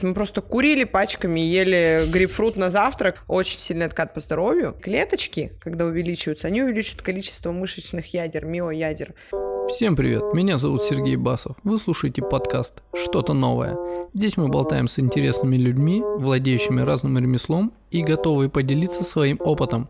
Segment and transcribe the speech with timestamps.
[0.00, 3.24] Мы просто курили пачками, ели грейпфрут на завтрак.
[3.26, 4.76] Очень сильный откат по здоровью.
[4.80, 9.12] Клеточки, когда увеличиваются, они увеличивают количество мышечных ядер, миоядер.
[9.68, 11.56] Всем привет, меня зовут Сергей Басов.
[11.64, 13.76] Вы слушаете подкаст «Что-то новое».
[14.14, 19.88] Здесь мы болтаем с интересными людьми, владеющими разным ремеслом и готовые поделиться своим опытом.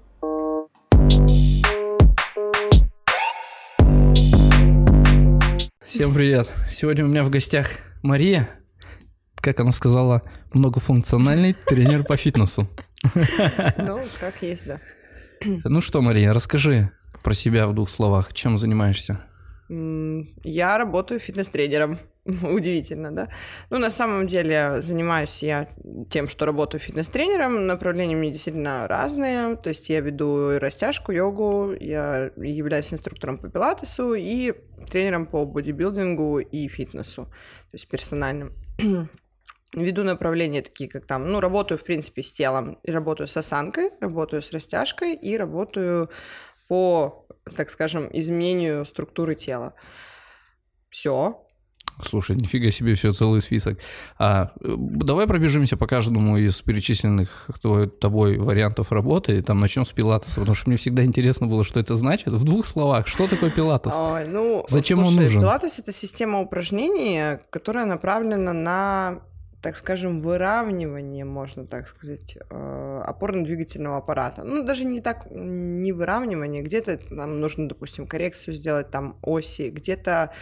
[5.87, 6.49] Всем привет.
[6.71, 7.73] Сегодня у меня в гостях
[8.03, 8.49] Мария,
[9.41, 12.69] как она сказала, многофункциональный тренер по фитнесу.
[13.77, 14.81] Ну, как есть, да.
[15.65, 16.91] Ну что, Мария, расскажи
[17.23, 18.33] про себя в двух словах.
[18.33, 19.21] Чем занимаешься?
[19.69, 21.99] Я работаю фитнес-тренером.
[22.25, 23.29] Удивительно, да?
[23.71, 25.69] Ну, на самом деле, занимаюсь я
[26.11, 27.67] тем, что работаю фитнес-тренером.
[27.67, 29.57] Направления у меня действительно разные.
[29.57, 34.55] То есть я веду растяжку, йогу, я являюсь инструктором по пилатесу и
[34.91, 38.53] тренером по бодибилдингу и фитнесу, то есть персональным.
[39.75, 44.41] Веду направления такие, как там, ну, работаю, в принципе, с телом, работаю с осанкой, работаю
[44.41, 46.09] с растяжкой и работаю
[46.69, 49.75] по, так скажем, изменению структуры тела.
[50.89, 51.45] Все.
[52.03, 53.79] Слушай, нифига себе, все целый список.
[54.19, 59.91] А, давай пробежимся по каждому из перечисленных кто, тобой вариантов работы, и там начнем с
[59.91, 62.29] пилатеса, потому что мне всегда интересно было, что это значит.
[62.29, 63.93] В двух словах, что такое пилатес?
[63.95, 65.41] Ой, ну, Зачем слушай, он нужен?
[65.41, 69.23] Пилатес— это система упражнений, которая направлена на
[69.61, 74.45] так скажем, выравнивание, можно так сказать, э, опорно-двигательного аппарата.
[74.45, 80.33] Ну, даже не так, не выравнивание, где-то нам нужно, допустим, коррекцию сделать там оси, где-то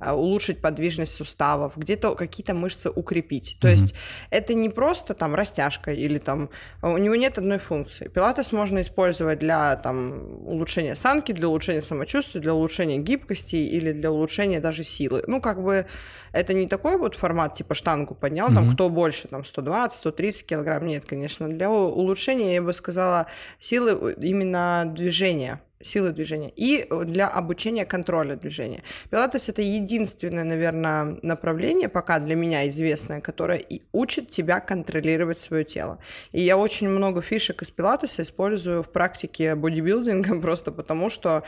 [0.00, 3.56] улучшить подвижность суставов, где-то какие-то мышцы укрепить.
[3.60, 3.70] То mm-hmm.
[3.70, 3.94] есть
[4.30, 6.50] это не просто там растяжка или там,
[6.82, 8.08] у него нет одной функции.
[8.08, 14.10] Пилатес можно использовать для там улучшения осанки, для улучшения самочувствия, для улучшения гибкости или для
[14.10, 15.24] улучшения даже силы.
[15.26, 15.86] Ну, как бы
[16.32, 18.54] это не такой вот формат, типа штангу поднял, mm-hmm.
[18.54, 20.86] там кто больше, там 120, 130 килограмм.
[20.86, 21.48] Нет, конечно.
[21.48, 23.26] Для улучшения, я бы сказала,
[23.58, 28.82] силы именно движения силы движения и для обучения контроля движения.
[29.10, 35.64] Пилатес— это единственное, наверное, направление, пока для меня известное, которое и учит тебя контролировать свое
[35.64, 35.98] тело.
[36.32, 41.42] И я очень много фишек из пилатеса использую в практике бодибилдинга просто потому, что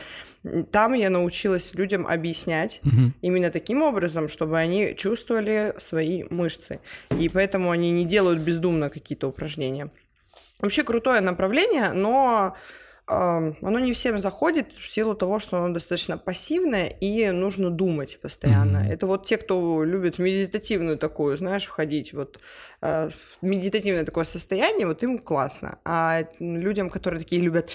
[0.71, 3.13] там я научилась людям объяснять угу.
[3.21, 6.79] именно таким образом, чтобы они чувствовали свои мышцы.
[7.19, 9.89] И поэтому они не делают бездумно какие-то упражнения.
[10.59, 12.55] Вообще крутое направление, но
[13.09, 18.77] оно не всем заходит в силу того, что оно достаточно пассивное и нужно думать постоянно.
[18.77, 18.93] Mm-hmm.
[18.93, 22.39] Это вот те, кто любит медитативную такую, знаешь, входить вот
[23.41, 25.79] медитативное такое состояние, вот им классно.
[25.83, 27.71] А людям, которые такие любят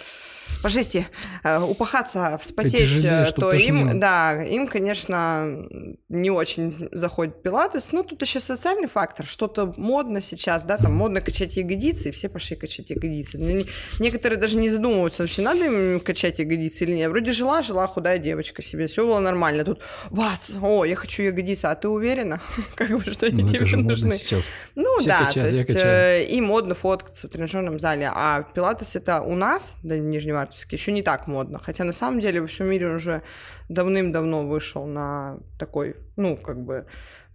[0.62, 1.06] по жести
[1.42, 5.66] э, упахаться, вспотеть, жалеешь, то им, да, им, конечно,
[6.09, 7.92] не очень заходит пилатес.
[7.92, 12.28] Ну, тут еще социальный фактор, что-то модно сейчас, да, там модно качать ягодицы, и все
[12.28, 13.38] пошли качать ягодицы.
[13.38, 13.65] Ну,
[14.00, 17.10] некоторые даже не задумываются вообще, надо им качать ягодицы или нет.
[17.10, 19.65] Вроде жила, жила худая девочка себе, все было нормально.
[19.65, 22.41] Тут, бац, о, я хочу ягодицы, а ты уверена,
[22.75, 24.16] как бы, что они ну, тебе нужны?
[24.16, 24.44] Сейчас.
[24.75, 28.97] Ну все да, качают, то есть э, и модно фоткаться в тренажерном зале, а пилатес
[28.97, 31.59] это у нас, да, в Нижневартовске, еще не так модно.
[31.59, 33.22] Хотя на самом деле во всем мире уже
[33.69, 36.87] давным-давно вышел на такой, ну, как бы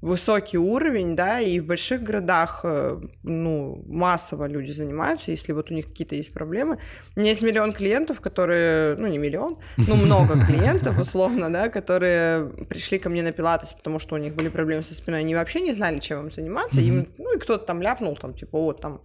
[0.02, 5.74] высокий уровень, да, и в больших городах, э, ну, массово люди занимаются, если вот у
[5.74, 6.80] них какие-то есть проблемы.
[7.16, 12.46] У меня есть миллион клиентов, которые, ну, не миллион, но много клиентов, условно, да, которые
[12.70, 15.60] пришли ко мне на пилатес, потому что у них были проблемы со спиной, они вообще
[15.60, 19.02] не знали, чем им заниматься, им, ну, и кто-то там ляпнул, там, типа, вот, там,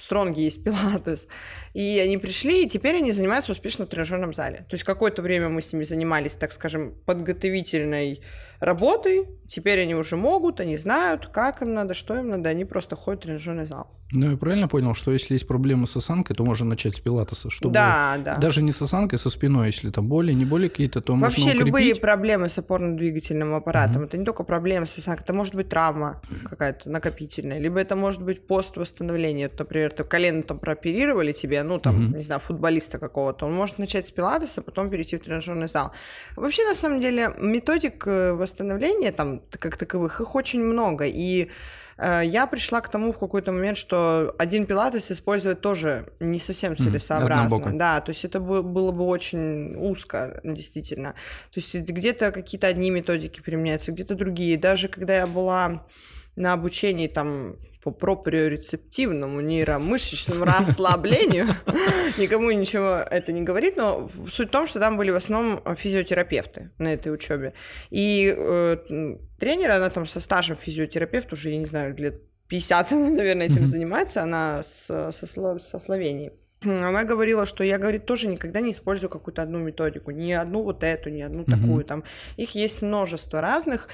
[0.00, 1.26] Стронги есть пилатес.
[1.74, 4.58] И они пришли, и теперь они занимаются успешно в тренажерном зале.
[4.68, 8.22] То есть какое-то время мы с ними занимались, так скажем, подготовительной
[8.60, 9.26] работой.
[9.48, 12.48] Теперь они уже могут, они знают, как им надо, что им надо.
[12.48, 13.97] Они просто ходят в тренажерный зал.
[14.10, 17.50] Ну, я правильно понял, что если есть проблемы с осанкой, то можно начать с пилатеса,
[17.50, 18.36] чтобы да, да.
[18.36, 21.60] даже не с осанкой, со спиной, если там боли, не боли какие-то, то Вообще можно
[21.60, 21.66] укрепить.
[21.66, 24.06] любые проблемы с опорно-двигательным аппаратом, uh-huh.
[24.06, 28.22] это не только проблемы с осанкой, это может быть травма какая-то накопительная, либо это может
[28.22, 32.16] быть пост-восстановление, например, ты колено там прооперировали тебе, ну, там, uh-huh.
[32.16, 35.92] не знаю, футболиста какого-то, он может начать с пилатеса, потом перейти в тренажерный зал.
[36.34, 41.50] Вообще, на самом деле, методик э, восстановления там как таковых, их очень много, и
[41.98, 47.56] я пришла к тому в какой-то момент, что один пилатес использовать тоже не совсем целесообразно.
[47.56, 51.14] Mm, да, то есть это было бы очень узко, действительно.
[51.52, 54.56] То есть где-то какие-то одни методики применяются, где-то другие.
[54.56, 55.84] Даже когда я была
[56.36, 61.46] на обучении там по проприорецептивному нейромышечному расслаблению.
[62.18, 66.70] Никому ничего это не говорит, но суть в том, что там были в основном физиотерапевты
[66.78, 67.54] на этой учебе.
[67.90, 73.08] И э, тренер, она там со стажем физиотерапевт уже, я не знаю, лет 50 она,
[73.16, 76.32] наверное, этим занимается, она с, со, со Словении.
[76.62, 80.82] Она говорила, что я, говорит, тоже никогда не использую какую-то одну методику, ни одну вот
[80.82, 81.60] эту, ни одну mm-hmm.
[81.60, 82.04] такую, там,
[82.36, 83.88] их есть множество разных,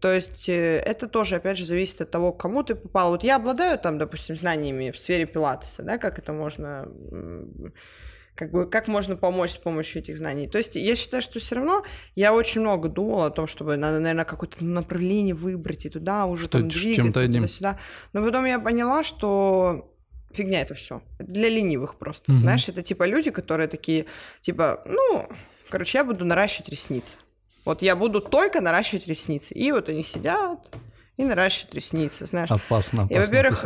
[0.00, 3.10] то есть э, это тоже, опять же, зависит от того, к кому ты попал.
[3.10, 6.88] Вот я обладаю, там, допустим, знаниями в сфере пилатеса, да, как это можно
[8.38, 10.46] как бы как можно помочь с помощью этих знаний.
[10.46, 11.84] То есть я считаю, что все равно
[12.14, 16.44] я очень много думала о том, чтобы надо, наверное, какое-то направление выбрать и туда уже
[16.44, 17.78] что там двигаться туда-сюда.
[18.12, 19.92] Но потом я поняла, что
[20.32, 21.02] фигня это все.
[21.18, 22.32] Для ленивых просто.
[22.32, 22.38] Угу.
[22.38, 24.06] Знаешь, это типа люди, которые такие,
[24.42, 25.28] типа, ну,
[25.68, 27.16] короче, я буду наращивать ресницы.
[27.64, 29.54] Вот я буду только наращивать ресницы.
[29.54, 30.60] И вот они сидят,
[31.18, 32.48] и наращивают ресницы, знаешь.
[32.48, 33.14] Опасно, опасно.
[33.14, 33.64] И, во-первых,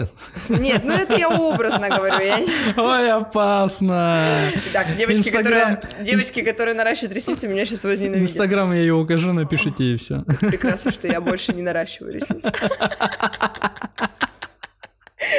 [0.48, 2.18] нет, ну это я образно говорю.
[2.18, 2.40] Я...
[2.78, 4.50] Ой, опасно.
[4.72, 5.76] Так, девочки, Инстаграм...
[5.76, 8.30] которые, девочки, которые наращивают ресницы, меня сейчас возненавидят.
[8.30, 10.24] Инстаграм я ее укажу, напишите и все.
[10.40, 12.50] Прекрасно, что я больше не наращиваю ресницы.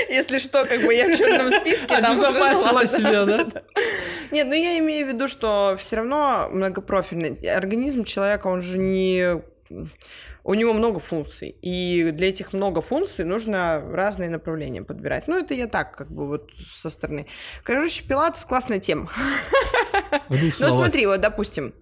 [0.10, 1.96] Если что, как бы я в черном списке.
[1.96, 3.48] Обезопасила себя, да?
[4.32, 9.42] Нет, ну я имею в виду, что все равно многопрофильный организм человека, он же не
[10.44, 15.28] у него много функций, и для этих много функций нужно разные направления подбирать.
[15.28, 16.52] Ну, это я так, как бы вот
[16.82, 17.28] со стороны.
[17.64, 19.10] Короче, пилатес классная тема.
[20.30, 21.74] Ну, смотри, вот, допустим,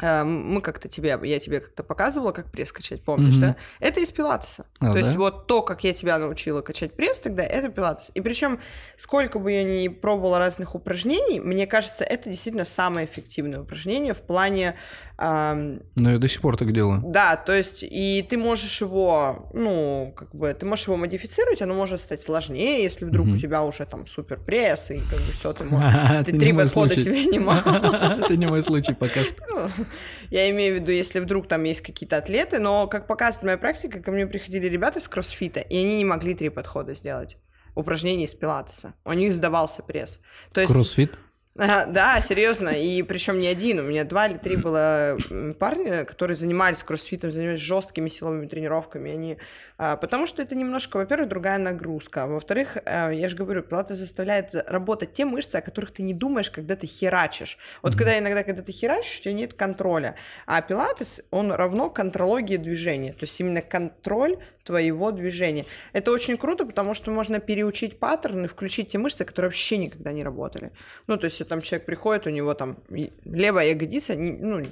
[0.00, 3.40] мы как-то тебе, я тебе как-то показывала, как пресс качать, помнишь, mm-hmm.
[3.40, 3.56] да?
[3.80, 4.66] Это из пилатеса.
[4.78, 4.98] А, то да?
[4.98, 8.10] есть вот то, как я тебя научила качать пресс тогда, это пилатес.
[8.14, 8.60] И причем,
[8.96, 14.20] сколько бы я ни пробовала разных упражнений, мне кажется, это действительно самое эффективное упражнение в
[14.20, 14.76] плане
[15.20, 17.02] но я до сих пор так делаю.
[17.04, 21.74] Да, то есть, и ты можешь его, ну, как бы, ты можешь его модифицировать, оно
[21.74, 23.34] может стать сложнее, если вдруг mm-hmm.
[23.34, 26.96] у тебя уже там супер пресс, и как бы все, ты, можешь, ты три подхода
[26.96, 27.58] себе не мог.
[27.66, 29.44] Это не мой случай пока что.
[29.50, 29.84] Ну,
[30.30, 34.00] я имею в виду, если вдруг там есть какие-то атлеты, но, как показывает моя практика,
[34.00, 37.36] ко мне приходили ребята с кроссфита, и они не могли три подхода сделать
[37.74, 38.94] упражнений из пилатеса.
[39.04, 40.20] У них сдавался пресс.
[40.52, 41.18] То есть, Кроссфит?
[41.56, 45.18] Да, серьезно, и причем не один, у меня два или три было
[45.58, 49.36] парня, которые занимались кроссфитом, занимались жесткими силовыми тренировками, они
[49.82, 53.94] а, потому что это немножко, во-первых, другая нагрузка, а во-вторых, э, я же говорю, пилата
[53.94, 57.56] заставляет работать те мышцы, о которых ты не думаешь, когда ты херачишь.
[57.80, 57.96] Вот mm-hmm.
[57.96, 63.14] когда иногда, когда ты херачишь, у тебя нет контроля, а пилатес, он равно контрологии движения,
[63.14, 65.64] то есть именно контроль твоего движения.
[65.94, 70.22] Это очень круто, потому что можно переучить паттерны, включить те мышцы, которые вообще никогда не
[70.22, 70.72] работали.
[71.06, 72.78] Ну, то есть, там человек приходит, у него там
[73.24, 74.64] левая ягодица, ну,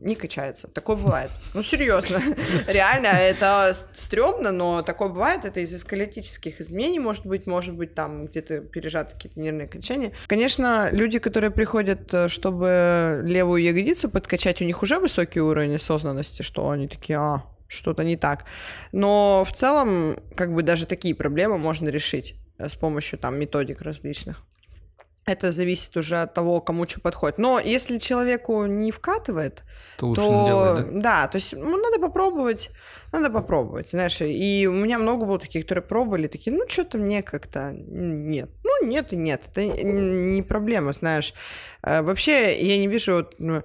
[0.00, 0.68] не качается.
[0.68, 1.30] Такое бывает.
[1.54, 2.20] Ну, серьезно.
[2.66, 5.44] Реально, это стрёмно, но такое бывает.
[5.44, 5.78] Это из-за
[6.60, 10.12] изменений, может быть, может быть, там где-то пережаты какие-то нервные окончания.
[10.26, 16.42] Конечно, люди, которые приходят, э, чтобы левую ягодицу подкачать, у них уже высокий уровень осознанности,
[16.42, 18.44] что они такие, а, что-то не так.
[18.92, 23.80] Но в целом, как бы даже такие проблемы можно решить э, с помощью там методик
[23.82, 24.44] различных.
[25.28, 27.38] Это зависит уже от того, кому что подходит.
[27.38, 29.64] Но если человеку не вкатывает,
[29.98, 31.00] то, лучше то делать, да?
[31.00, 32.70] да, то есть ну, надо попробовать,
[33.10, 34.20] надо попробовать, знаешь.
[34.20, 38.50] И у меня много было таких, которые пробовали, такие, ну что-то мне как-то нет.
[38.62, 41.34] Ну нет и нет, это не проблема, знаешь.
[41.82, 43.64] Э, вообще я не вижу ну,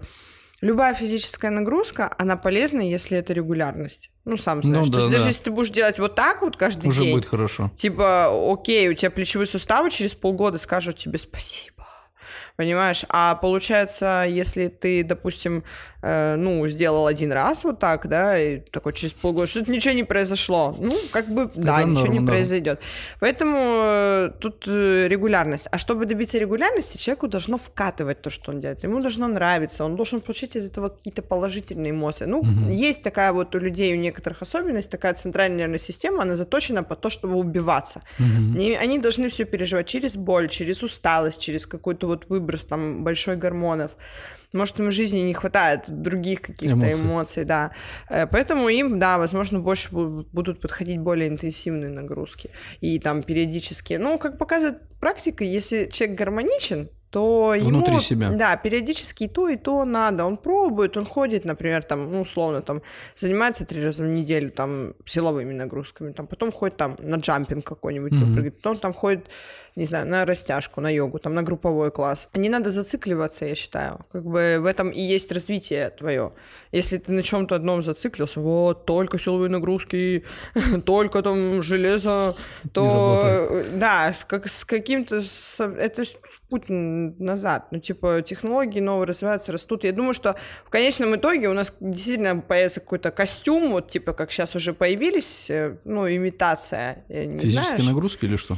[0.62, 4.11] любая физическая нагрузка, она полезна, если это регулярность.
[4.24, 4.88] Ну, сам ну знаешь.
[4.88, 5.18] Ну, да, То есть, да.
[5.18, 7.16] даже если ты будешь делать вот так вот каждый Уже день.
[7.16, 7.72] будет хорошо.
[7.78, 11.72] Типа, окей, у тебя плечевые суставы через полгода скажут тебе спасибо
[12.56, 13.04] понимаешь?
[13.10, 15.64] А получается, если ты, допустим,
[16.02, 20.04] э, ну, сделал один раз вот так, да, и такой через полгода, что-то ничего не
[20.04, 22.26] произошло, ну, как бы, Это да, норм, ничего не да.
[22.26, 22.80] произойдет.
[23.20, 25.68] Поэтому э, тут э, регулярность.
[25.72, 28.84] А чтобы добиться регулярности, человеку должно вкатывать то, что он делает.
[28.84, 32.26] Ему должно нравиться, он должен получить из этого какие-то положительные эмоции.
[32.26, 32.70] Ну, угу.
[32.70, 36.96] есть такая вот у людей, у некоторых особенность, такая центральная нервная система, она заточена по
[36.96, 38.02] то, чтобы убиваться.
[38.20, 38.60] Угу.
[38.60, 43.36] И они должны все переживать через боль, через усталость, через какой-то вот выброс там большой
[43.36, 43.92] гормонов.
[44.54, 46.94] Может, им в жизни не хватает других каких-то эмоций.
[46.94, 47.72] эмоций, да.
[48.10, 52.50] Э, поэтому им, да, возможно, больше будут подходить более интенсивные нагрузки.
[52.82, 58.30] И там периодически, ну, как показывает практика, если человек гармоничен, то ему, Внутри себя.
[58.32, 60.26] да, периодически и то, и то надо.
[60.26, 62.82] Он пробует, он ходит, например, там, ну, условно, там,
[63.18, 68.14] занимается три раза в неделю, там, силовыми нагрузками, там, потом ходит там на джампинг какой-нибудь,
[68.14, 68.52] mm-hmm.
[68.52, 69.28] потом там ходит
[69.76, 72.28] не знаю, на растяжку, на йогу, там, на групповой класс.
[72.34, 74.00] Не надо зацикливаться, я считаю.
[74.12, 76.34] Как бы в этом и есть развитие твое.
[76.72, 80.26] Если ты на чем-то одном зациклился, вот, только силовые нагрузки,
[80.86, 82.36] только там железо,
[82.74, 85.24] то, да, как, с каким-то,
[85.60, 86.04] это
[86.50, 87.68] путь назад.
[87.72, 89.86] Ну, типа, технологии новые развиваются, растут.
[89.86, 90.36] Я думаю, что
[90.66, 95.50] в конечном итоге у нас действительно появится какой-то костюм, вот, типа, как сейчас уже появились,
[95.50, 97.06] э, ну, имитация.
[97.08, 98.58] Физические нагрузки или что?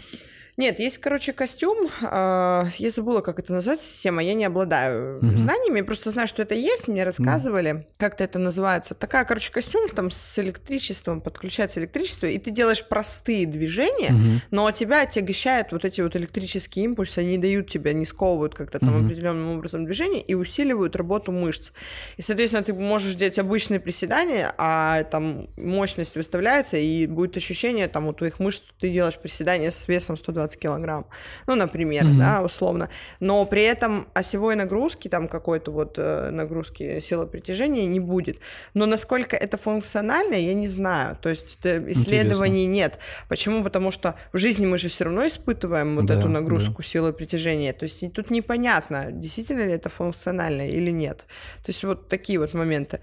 [0.56, 1.90] Нет, есть, короче, костюм.
[2.02, 4.24] Э, я забыла, как это назвать, система.
[4.24, 5.38] Я не обладаю угу.
[5.38, 6.88] знаниями, просто знаю, что это есть.
[6.88, 7.86] Мне рассказывали, угу.
[7.98, 8.94] как-то это называется.
[8.94, 14.42] Такая, короче, костюм там с электричеством, подключается электричество, и ты делаешь простые движения, угу.
[14.52, 18.96] но тебя отягощают вот эти вот электрические импульсы, они дают тебя, не сковывают как-то там
[18.96, 19.06] угу.
[19.06, 21.72] определенным образом движение и усиливают работу мышц.
[22.18, 28.06] И, соответственно, ты можешь делать обычные приседания, а там мощность выставляется, и будет ощущение там
[28.06, 31.06] у твоих мышц, ты делаешь приседания с весом 120 120 килограмм,
[31.48, 32.18] ну, например, mm-hmm.
[32.18, 38.00] да, условно, но при этом осевой нагрузки, там какой-то вот э, нагрузки силы притяжения не
[38.00, 38.38] будет.
[38.74, 42.74] Но насколько это функционально, я не знаю, то есть исследований Интересно.
[42.74, 43.00] нет.
[43.30, 43.64] Почему?
[43.64, 46.88] Потому что в жизни мы же все равно испытываем вот да, эту нагрузку да.
[46.88, 51.26] силы притяжения, то есть тут непонятно, действительно ли это функционально или нет.
[51.64, 53.00] То есть вот такие вот моменты.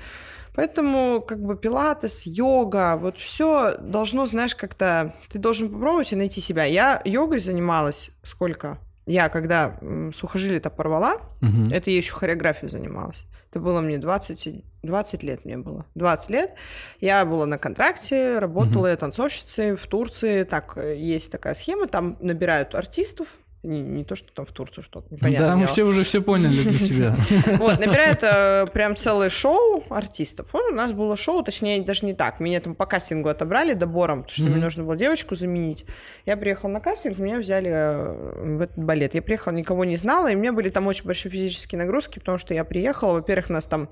[0.55, 5.15] Поэтому как бы пилатес, йога, вот все должно, знаешь, как-то...
[5.29, 6.65] Ты должен попробовать и найти себя.
[6.65, 8.79] Я йогой занималась сколько?
[9.07, 9.79] Я когда
[10.15, 11.71] сухожилие-то порвала, угу.
[11.73, 13.25] это я еще хореографию занималась.
[13.51, 15.85] Это было мне 20, 20 лет мне было.
[15.97, 16.55] 20 лет.
[17.01, 18.87] Я была на контракте, работала угу.
[18.87, 20.45] я танцовщицей в Турции.
[20.45, 23.27] Так, э, есть такая схема, там набирают артистов,
[23.63, 25.47] не, не то, что там в Турцию что-то непонятно.
[25.47, 27.15] Да, мы все уже все поняли для себя.
[27.59, 30.47] Вот, набирают э, прям целое шоу артистов.
[30.55, 32.41] У нас было шоу, точнее, даже не так.
[32.41, 35.85] Меня там по кастингу отобрали добором, потому что мне нужно было девочку заменить.
[36.25, 39.15] Я приехала на кастинг, меня взяли э, в этот балет.
[39.15, 42.39] Я приехала, никого не знала, и у меня были там очень большие физические нагрузки, потому
[42.39, 43.91] что я приехала, во-первых, нас там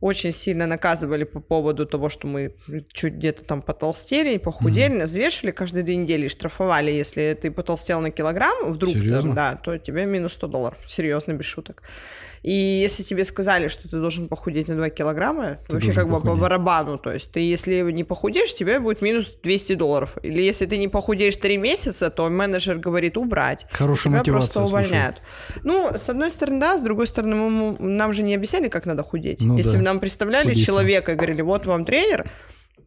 [0.00, 2.54] очень сильно наказывали по поводу того, что мы
[2.92, 4.98] чуть где-то там потолстели похудели, mm-hmm.
[4.98, 9.56] нас вешали каждые две недели и штрафовали, если ты потолстел на килограмм, вдруг, там, да,
[9.56, 11.82] то тебе минус 100 долларов, серьезно, без шуток.
[12.42, 16.20] И если тебе сказали, что ты должен похудеть на 2 килограмма, ты вообще как бы
[16.20, 20.16] по барабану, то есть ты если не похудеешь, тебе будет минус 200 долларов.
[20.22, 23.66] Или если ты не похудеешь 3 месяца, то менеджер говорит убрать.
[23.70, 25.16] Хорошая тебя мотивация, просто увольняют.
[25.52, 25.60] Слушай.
[25.64, 29.02] Ну, с одной стороны, да, с другой стороны, мы, нам же не объясняли, как надо
[29.02, 29.40] худеть.
[29.40, 29.78] Ну, если да.
[29.78, 30.66] бы нам представляли Худейся.
[30.66, 32.30] человека и говорили, вот вам тренер,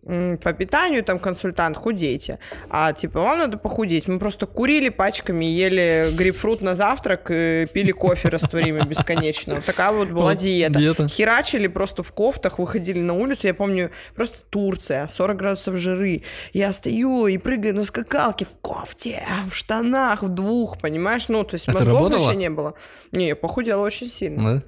[0.06, 2.40] по питанию, там, консультант, худейте.
[2.70, 4.08] А, типа, вам надо похудеть.
[4.08, 9.56] Мы просто курили пачками, ели грейпфрут на завтрак и пили кофе растворимый бесконечно.
[9.56, 10.80] Вот такая вот была диета.
[10.80, 11.08] диета.
[11.08, 13.48] Херачили просто в кофтах, выходили на улицу.
[13.48, 16.24] Я помню, просто Турция, 40 градусов жиры.
[16.52, 21.30] Я стою и прыгаю на скакалке в кофте, в штанах, в двух, понимаешь?
[21.30, 22.20] Ну, то есть Это мозгов работало?
[22.26, 22.74] вообще не было.
[23.12, 24.56] Не, я похудела очень сильно.
[24.56, 24.64] Да?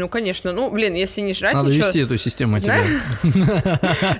[0.00, 0.52] Ну, конечно.
[0.52, 1.86] Ну, блин, если не жрать Надо ничего...
[1.86, 2.58] вести эту систему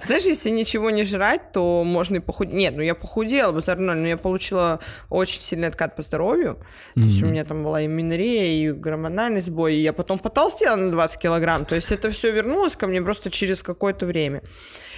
[0.03, 0.25] Знаешь...
[0.25, 2.55] Если ничего не жрать, то можно и похудеть.
[2.55, 6.59] Нет, ну я похудела бы нормально, но я получила очень сильный откат по здоровью.
[6.95, 10.77] То есть у меня там была и минорея, и гормональный сбой, и я потом потолстела
[10.77, 11.65] на 20 килограмм.
[11.65, 14.43] То есть это все вернулось ко мне просто через какое-то время.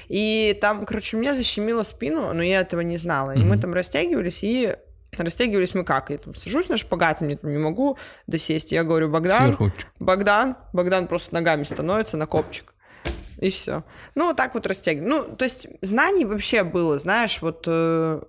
[0.09, 3.35] И там, короче, меня защемило спину, но я этого не знала.
[3.37, 4.75] И мы там растягивались, и
[5.17, 6.11] Растягивались мы как?
[6.11, 8.73] Я там сажусь на шпагат, мне там не могу досесть.
[8.73, 9.73] Я говорю, Богдан, Сверху.
[9.99, 12.73] Богдан, Богдан просто ногами становится на копчик
[13.43, 13.83] и все.
[14.15, 15.09] Ну, вот так вот растягивать.
[15.09, 17.65] Ну, то есть знаний вообще было, знаешь, вот...
[17.67, 18.23] Э,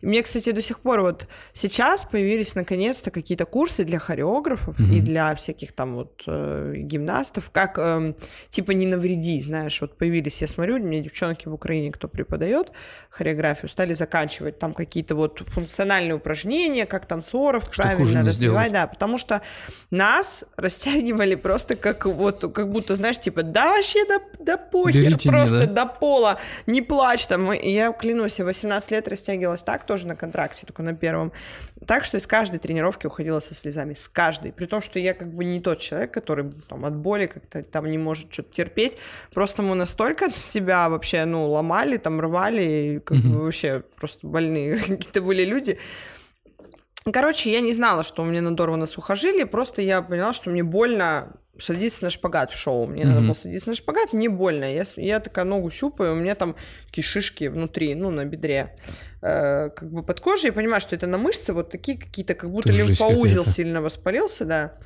[0.00, 4.94] мне, кстати, до сих пор вот сейчас появились наконец-то какие-то курсы для хореографов mm-hmm.
[4.94, 8.14] и для всяких там вот э, гимнастов, как э,
[8.50, 12.70] типа не навреди, знаешь, вот появились, я смотрю, мне девчонки в Украине, кто преподает
[13.10, 19.18] хореографию, стали заканчивать там какие-то вот функциональные упражнения, как танцоров что правильно развивать, да, потому
[19.18, 19.42] что
[19.90, 25.28] нас растягивали просто как вот, как будто, знаешь, типа, да, вообще, да да похер, Берите
[25.28, 25.84] просто мне, да?
[25.84, 27.52] до пола, не плачь там.
[27.52, 31.32] Я клянусь, я 18 лет растягивалась так, тоже на контракте, только на первом.
[31.86, 34.52] Так, что из каждой тренировки уходила со слезами, с каждой.
[34.52, 37.90] При том, что я как бы не тот человек, который там от боли как-то там
[37.90, 38.96] не может что-то терпеть.
[39.34, 45.20] Просто мы настолько себя вообще, ну, ломали, там рвали, как бы вообще просто больные какие-то
[45.20, 45.78] были люди.
[47.04, 51.32] Короче, я не знала, что у меня надорвано сухожилие, просто я поняла, что мне больно
[51.58, 52.86] садиться на шпагат в шоу.
[52.86, 53.06] Мне mm-hmm.
[53.06, 54.64] надо было садиться на шпагат, мне больно.
[54.64, 58.76] Я, я такая ногу щупаю, у меня там такие шишки внутри, ну, на бедре.
[59.22, 62.50] Э, как бы под кожей, я понимаю, что это на мышце вот такие какие-то, как
[62.50, 64.78] будто лимфоузел сильно воспалился, да.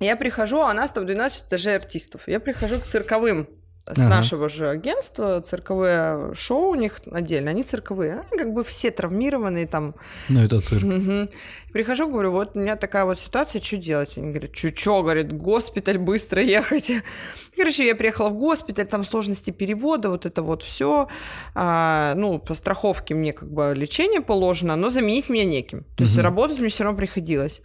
[0.00, 2.22] Я прихожу, а у нас там 12 этажей артистов.
[2.26, 3.48] Я прихожу к цирковым
[3.86, 4.08] с ага.
[4.08, 9.66] нашего же агентства, цирковые шоу у них отдельно, они цирковые, они как бы все травмированные
[9.66, 9.94] там.
[10.28, 10.84] Ну, это цирк.
[10.84, 11.28] Угу.
[11.72, 14.16] Прихожу, говорю, вот у меня такая вот ситуация, что делать?
[14.16, 16.92] Они говорят, что, что, говорит, госпиталь, быстро ехать.
[17.56, 21.08] Короче, я приехала в госпиталь, там сложности перевода, вот это вот все.
[21.54, 25.84] А, ну, по страховке мне как бы лечение положено, но заменить меня неким.
[25.96, 26.22] То есть угу.
[26.22, 27.62] работать мне все равно приходилось.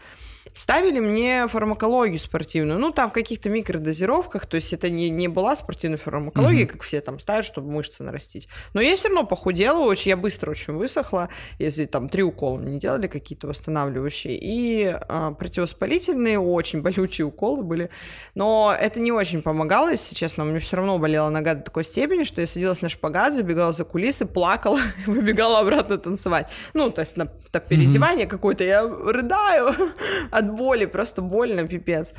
[0.57, 5.55] Ставили мне фармакологию спортивную, ну, там в каких-то микродозировках, то есть это не, не была
[5.55, 6.73] спортивная фармакология, угу.
[6.73, 8.47] как все там ставят, чтобы мышцы нарастить.
[8.73, 12.79] Но я все равно похудела очень, я быстро очень высохла, если там три укола мне
[12.79, 17.89] делали какие-то восстанавливающие, и а, противовоспалительные, очень болючие уколы были,
[18.35, 21.83] но это не очень помогало, если честно, у меня все равно болела нога до такой
[21.83, 26.47] степени, что я садилась на шпагат, забегала за кулисы, плакала, выбегала обратно танцевать.
[26.73, 28.29] Ну, то есть на, на переодевание mm-hmm.
[28.29, 29.73] какое-то, я рыдаю
[30.31, 32.13] от боли, просто больно, пипец.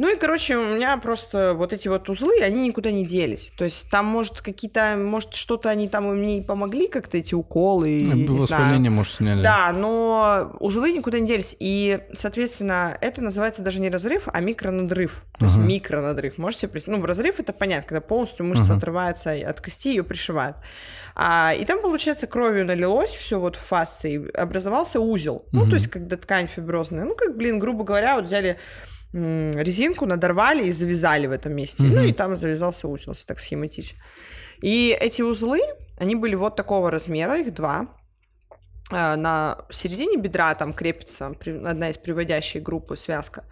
[0.00, 3.52] Ну и, короче, у меня просто вот эти вот узлы, они никуда не делись.
[3.58, 8.04] То есть там, может, какие-то, может, что-то они там мне и помогли как-то, эти уколы.
[8.06, 9.42] Ну, воспаление, может, сняли.
[9.42, 11.54] Да, но узлы никуда не делись.
[11.60, 15.22] И, соответственно, это называется даже не разрыв, а микронадрыв.
[15.38, 15.66] То есть uh-huh.
[15.66, 16.38] микронадрыв.
[16.38, 16.98] Можете представить?
[16.98, 18.78] Ну, разрыв это понятно, когда полностью мышца uh-huh.
[18.78, 20.56] отрывается от кости, ее пришивают.
[21.14, 25.44] А, и там, получается, кровью налилось все вот в фасции, образовался узел.
[25.44, 25.58] Uh-huh.
[25.58, 27.04] Ну, то есть, когда ткань фиброзная.
[27.04, 28.56] Ну, как, блин, грубо говоря, вот взяли
[29.12, 31.84] резинку, надорвали и завязали в этом месте.
[31.84, 31.94] Mm-hmm.
[31.94, 33.98] Ну и там завязался узел, если так схематично.
[34.62, 35.60] И эти узлы,
[35.98, 37.88] они были вот такого размера, их два.
[38.90, 43.44] А, на середине бедра там крепится одна из приводящей группы связка.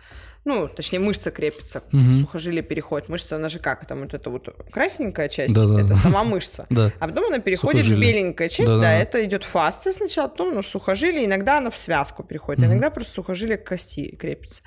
[0.44, 2.20] Ну, точнее, мышца крепится, угу.
[2.20, 3.08] сухожилие переходит.
[3.08, 3.84] Мышца, она же как?
[3.84, 5.82] Там вот эта вот красненькая часть, да, да.
[5.82, 6.66] это сама мышца.
[6.70, 6.90] Да.
[7.00, 7.96] А потом она переходит сухожилие.
[7.96, 11.70] в беленькая часть, да, да, да, это идет фасция сначала, потом ну, сухожилие, иногда она
[11.70, 12.70] в связку переходит, угу.
[12.70, 14.62] иногда просто сухожилие к кости крепится.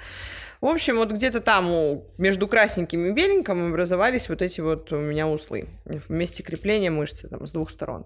[0.62, 5.27] В общем, вот где-то там между красненьким и беленьким образовались вот эти вот у меня
[5.27, 8.06] узлы вместе крепления мышцы там с двух сторон.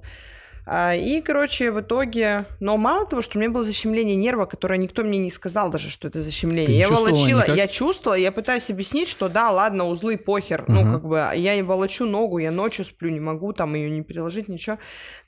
[0.67, 2.45] А, и, короче, в итоге...
[2.59, 5.91] Но мало того, что у меня было защемление нерва, которое никто мне не сказал даже,
[5.91, 6.65] что это защемление.
[6.65, 7.55] Ты я волочила, никак?
[7.55, 10.61] я чувствовала, я пытаюсь объяснить, что да, ладно, узлы, похер.
[10.61, 10.71] Uh-huh.
[10.71, 14.47] Ну, как бы, я волочу ногу, я ночью сплю, не могу там ее не переложить,
[14.47, 14.79] ничего.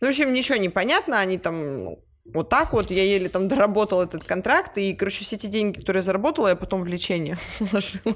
[0.01, 1.99] Ну, в общем, ничего не понятно, они там ну,
[2.33, 6.01] вот так вот я еле там доработала этот контракт, и, короче, все эти деньги, которые
[6.01, 8.15] я заработала, я потом в лечение вложила.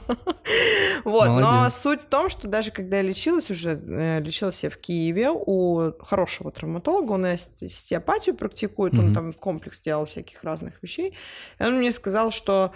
[1.03, 4.77] Вот, но суть в том, что даже когда я лечилась уже, э, лечилась я в
[4.77, 11.15] Киеве у хорошего травматолога, он остеопатию практикует, он там комплекс делал всяких разных вещей,
[11.59, 12.71] и он мне сказал, что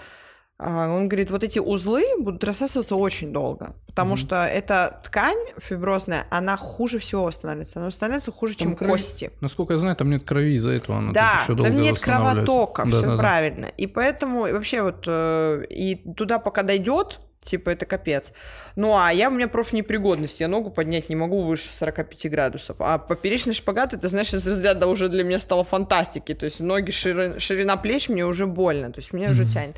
[0.57, 4.17] он говорит, вот эти узлы будут рассасываться очень долго, потому mm-hmm.
[4.17, 7.79] что эта ткань фиброзная, она хуже всего восстанавливается.
[7.79, 9.31] Она восстанавливается хуже, там чем крови, кости.
[9.41, 12.83] Насколько я знаю, там нет крови, из-за этого она да, еще долго там нет кровотока,
[12.85, 13.61] да, все да, правильно.
[13.63, 13.73] Да.
[13.75, 18.33] И поэтому и вообще вот э, и туда пока дойдет, типа это капец.
[18.75, 22.77] Ну а я, у меня профнепригодность, я ногу поднять не могу выше 45 градусов.
[22.79, 26.33] А поперечный шпагат, это, знаешь, из разряда уже для меня стало фантастики.
[26.33, 29.31] То есть ноги, ширина, ширина плеч мне уже больно, то есть меня mm-hmm.
[29.31, 29.75] уже тянет.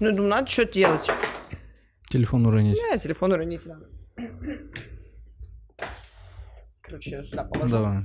[0.00, 1.10] Ну, думаю, надо что делать.
[2.08, 2.78] Телефон уронить.
[2.90, 3.86] Да, телефон уронить надо.
[6.90, 7.70] Короче, я сюда положу.
[7.70, 7.98] Давай.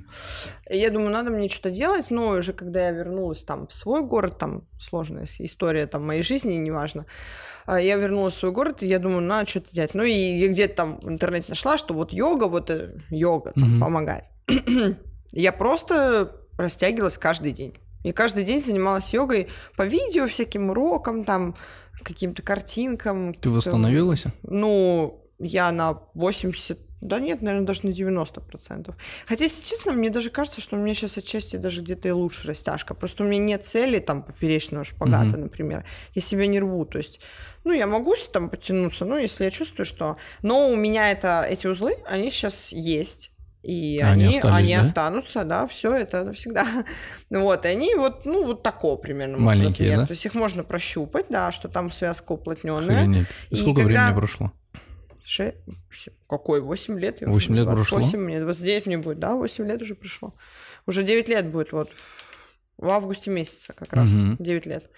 [0.69, 4.37] Я думаю, надо мне что-то делать, но уже когда я вернулась там в свой город,
[4.37, 7.07] там сложная история там моей жизни, неважно,
[7.67, 9.93] я вернулась в свой город, и я думаю, надо что-то делать.
[9.93, 13.63] Ну и я где-то там в интернете нашла, что вот йога, вот э, йога там,
[13.63, 13.79] mm-hmm.
[13.79, 14.25] помогает.
[15.31, 17.75] я просто растягивалась каждый день.
[18.03, 21.55] И каждый день занималась йогой по видео, всяким урокам, там,
[22.03, 23.33] каким-то картинкам.
[23.33, 24.25] Ты восстановилась?
[24.43, 28.93] Ну, я на 80 да нет, наверное, даже на 90%.
[29.25, 32.47] Хотя, если честно, мне даже кажется, что у меня сейчас отчасти даже где-то и лучше
[32.47, 32.93] растяжка.
[32.93, 35.43] Просто у меня нет цели там поперечного шпагата, mm-hmm.
[35.43, 35.85] например.
[36.13, 36.85] Я себя не рву.
[36.85, 37.19] То есть,
[37.63, 40.17] ну, я могу там потянуться, ну, если я чувствую, что...
[40.41, 43.31] Но у меня это, эти узлы, они сейчас есть.
[43.65, 44.81] И а они, они, они да?
[44.81, 46.67] останутся, да, все это навсегда.
[47.31, 49.37] Вот, и они вот, ну, вот такого примерно.
[49.37, 50.05] Маленькие, да?
[50.05, 52.99] То есть их можно прощупать, да, что там связка уплотненная.
[52.99, 53.27] Охренеть.
[53.49, 54.03] И сколько когда...
[54.03, 54.51] времени прошло?
[55.25, 55.55] Ше...
[56.29, 56.61] Какой?
[56.61, 57.21] 8 лет?
[57.21, 58.19] 8 лет 28, прошло?
[58.19, 60.35] мне 29 мне будет, да, 8 лет уже прошло.
[60.85, 61.89] Уже 9 лет будет вот
[62.77, 64.35] в августе месяца как раз, угу.
[64.37, 64.89] 9 лет.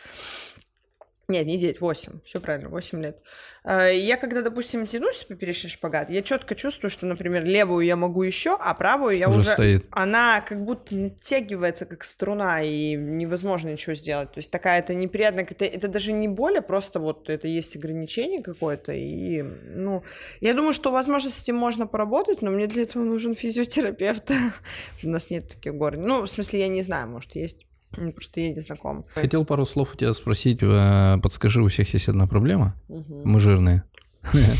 [1.29, 2.21] Нет, не 9, 8.
[2.23, 3.21] Все правильно, 8 лет.
[3.65, 7.97] А, я когда, допустим, тянусь в поперечный шпагат, я четко чувствую, что, например, левую я
[7.97, 9.41] могу еще, а правую я уже...
[9.41, 9.51] уже...
[9.51, 9.85] Стоит.
[9.91, 14.31] Она как будто натягивается, как струна, и невозможно ничего сделать.
[14.31, 15.43] То есть такая это неприятная...
[15.43, 18.93] Это, это даже не боль, а просто вот это есть ограничение какое-то.
[18.93, 20.03] И, ну,
[20.39, 24.31] я думаю, что, возможно, с этим можно поработать, но мне для этого нужен физиотерапевт.
[25.03, 25.97] У нас нет таких гор.
[25.97, 29.05] Ну, в смысле, я не знаю, может, есть Просто я не знаком.
[29.13, 30.59] Хотел пару слов у тебя спросить.
[30.61, 32.75] Э, подскажи, у всех есть одна проблема?
[32.89, 33.21] Угу.
[33.25, 33.83] Мы жирные.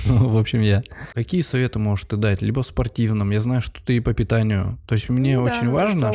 [0.05, 0.83] Ну, в общем, я.
[1.13, 2.41] Какие советы можешь ты дать?
[2.41, 4.79] Либо в спортивном, я знаю, что ты и по питанию.
[4.87, 6.13] То есть мне ну очень важно,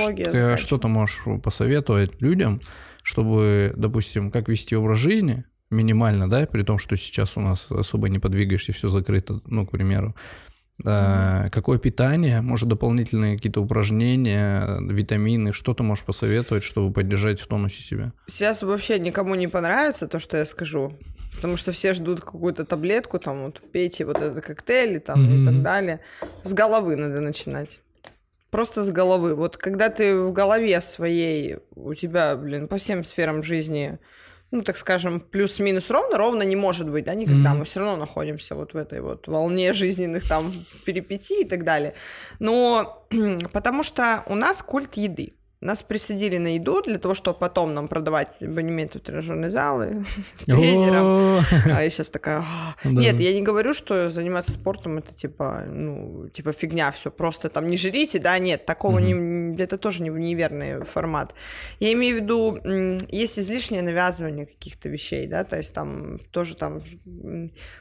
[0.56, 2.60] что ты можешь посоветовать людям,
[3.02, 8.08] чтобы, допустим, как вести образ жизни, минимально, да, при том, что сейчас у нас особо
[8.08, 10.14] не подвигаешься, все закрыто, ну, к примеру.
[10.84, 11.50] Mm-hmm.
[11.50, 17.82] Какое питание, может, дополнительные какие-то упражнения, витамины, что ты можешь посоветовать, чтобы поддержать в тонусе
[17.82, 18.12] себя?
[18.26, 20.92] Сейчас вообще никому не понравится то, что я скажу.
[21.36, 25.42] потому что все ждут какую-то таблетку, там вот пейте вот этот коктейль там, mm-hmm.
[25.42, 26.00] и так далее.
[26.44, 27.80] С головы надо начинать.
[28.50, 29.34] Просто с головы.
[29.34, 33.98] Вот когда ты в голове своей, у тебя, блин, по всем сферам жизни
[34.52, 37.52] ну, так скажем, плюс-минус ровно, ровно не может быть, да, никогда.
[37.52, 37.58] Mm-hmm.
[37.58, 40.52] Мы все равно находимся вот в этой вот волне жизненных там
[40.84, 41.94] перипетий и так далее.
[42.38, 43.06] Но
[43.52, 45.32] потому что у нас культ еды.
[45.62, 50.04] Нас присадили на еду для того, чтобы потом нам продавать абонементы в тренажерные залы
[50.44, 51.44] тренерам.
[51.66, 52.44] А я сейчас такая...
[52.82, 57.68] Нет, я не говорю, что заниматься спортом это типа, ну, типа фигня, все просто там
[57.68, 59.56] не жрите, да, нет, такого не...
[59.62, 61.32] Это тоже неверный формат.
[61.78, 62.58] Я имею в виду,
[63.08, 66.82] есть излишнее навязывание каких-то вещей, да, то есть там тоже там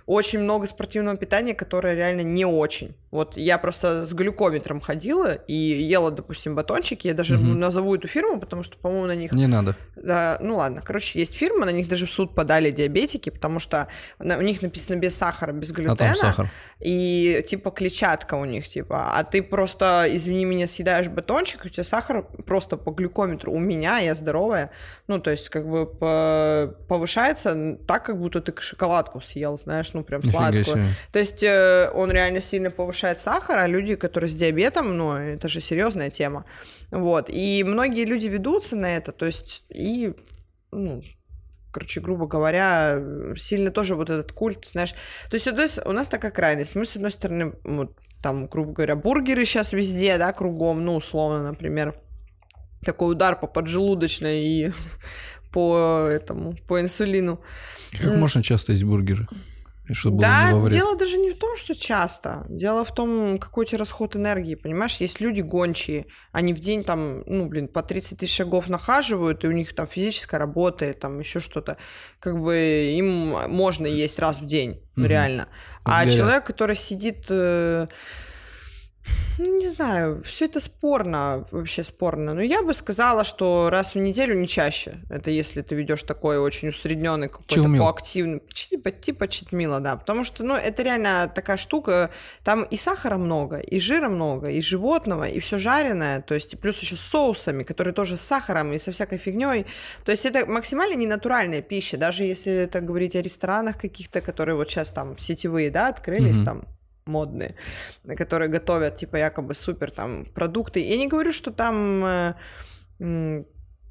[0.06, 2.94] очень много спортивного питания, которое реально не очень.
[3.10, 7.38] Вот я просто с глюкометром ходила и ела, допустим, батончики, я даже
[7.72, 9.32] назову эту фирму, потому что, по-моему, на них...
[9.32, 9.76] Не надо.
[9.96, 13.88] Да, ну ладно, короче, есть фирма, на них даже в суд подали диабетики, потому что
[14.20, 15.94] на, у них написано без сахара, без глютена.
[15.94, 16.52] А там сахар.
[16.80, 21.84] И типа клетчатка у них, типа, а ты просто, извини меня, съедаешь батончик, у тебя
[21.84, 23.54] сахар просто по глюкометру.
[23.54, 24.72] У меня, я здоровая,
[25.08, 30.04] ну, то есть как бы по, повышается так, как будто ты шоколадку съел, знаешь, ну,
[30.04, 30.66] прям сладкую.
[30.66, 30.86] Себе.
[31.12, 35.48] То есть э, он реально сильно повышает сахар, а люди, которые с диабетом, ну, это
[35.48, 36.46] же серьезная тема.
[36.92, 37.30] Вот.
[37.30, 40.14] И многие люди ведутся на это, то есть и,
[40.72, 41.02] ну,
[41.72, 43.02] короче, грубо говоря,
[43.38, 44.94] сильно тоже вот этот культ, знаешь.
[45.30, 46.76] То есть, то есть у нас такая крайность.
[46.76, 51.44] Мы, с одной стороны, вот, там, грубо говоря, бургеры сейчас везде, да, кругом, ну, условно,
[51.44, 51.96] например,
[52.86, 54.72] такой удар по поджелудочной и
[55.54, 57.42] по этому, по инсулину.
[58.00, 59.28] Как можно часто есть бургеры?
[59.94, 62.46] Чтобы да, было дело даже не в том, что часто.
[62.50, 64.98] Дело в том, какой у тебя расход энергии, понимаешь?
[64.98, 69.48] Есть люди гончие, они в день там, ну, блин, по 30 тысяч шагов нахаживают, и
[69.48, 71.78] у них там физическая работа, там еще что-то.
[72.20, 75.06] Как бы им можно есть раз в день, угу.
[75.06, 75.48] реально.
[75.84, 76.14] А Сгорят.
[76.14, 78.31] человек, который сидит э, ну,
[79.38, 82.34] не знаю, все это спорно, вообще спорно.
[82.34, 85.00] Но я бы сказала, что раз в неделю не чаще.
[85.10, 89.96] Это если ты ведешь такой очень усредненный какой-то по активный, типа, типа читмила, да.
[89.96, 92.12] Потому что, ну, это реально такая штука.
[92.44, 96.22] Там и сахара много, и жира много, и животного, и все жареное.
[96.22, 99.66] То есть, плюс еще с соусами, которые тоже с сахаром и со всякой фигней.
[100.06, 101.98] То есть, это максимально ненатуральная пища.
[101.98, 106.46] Даже если это говорить о ресторанах каких-то, которые вот сейчас там сетевые, да, открылись mm-hmm.
[106.46, 106.68] там
[107.06, 107.56] модные,
[108.18, 110.80] которые готовят, типа, якобы супер там продукты.
[110.80, 112.36] Я не говорю, что там
[113.00, 113.44] э,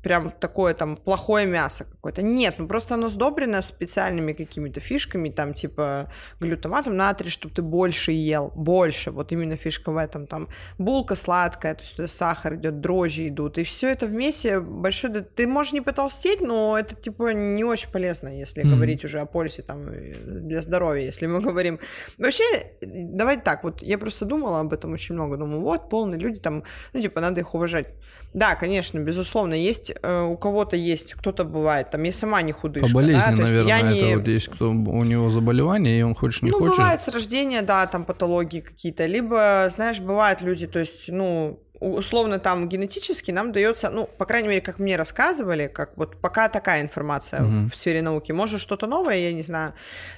[0.03, 2.23] прям такое там плохое мясо какое-то.
[2.23, 6.11] Нет, ну просто оно сдобрено специальными какими-то фишками, там типа
[6.41, 9.11] глютаматом натрий, чтобы ты больше ел, больше.
[9.11, 10.27] Вот именно фишка в этом.
[10.27, 15.11] Там булка сладкая, то есть туда сахар идет, дрожжи идут, и все это вместе большой...
[15.11, 18.75] Ты можешь не потолстеть, но это типа не очень полезно, если mm-hmm.
[18.75, 21.79] говорить уже о пользе там для здоровья, если мы говорим.
[22.19, 22.45] Вообще,
[22.81, 26.65] давайте так, вот я просто думала об этом очень много, думаю, вот полные люди там,
[26.93, 27.89] ну типа надо их уважать.
[28.33, 32.89] Да, конечно, безусловно, есть э, у кого-то есть, кто-то бывает, там, я сама не худышка.
[32.89, 33.31] По болезни, да?
[33.33, 33.99] наверное, я не...
[33.99, 36.77] это вот есть, кто у него заболевание, и он хочет, не ну, хочет.
[36.77, 41.59] Ну, бывает с рождения, да, там патологии какие-то, либо, знаешь, бывают люди, то есть, ну,
[41.81, 46.49] условно там генетически нам дается, ну, по крайней мере, как мне рассказывали, как вот пока
[46.49, 47.71] такая информация mm-hmm.
[47.71, 49.73] в сфере науки, может что-то новое, я не знаю.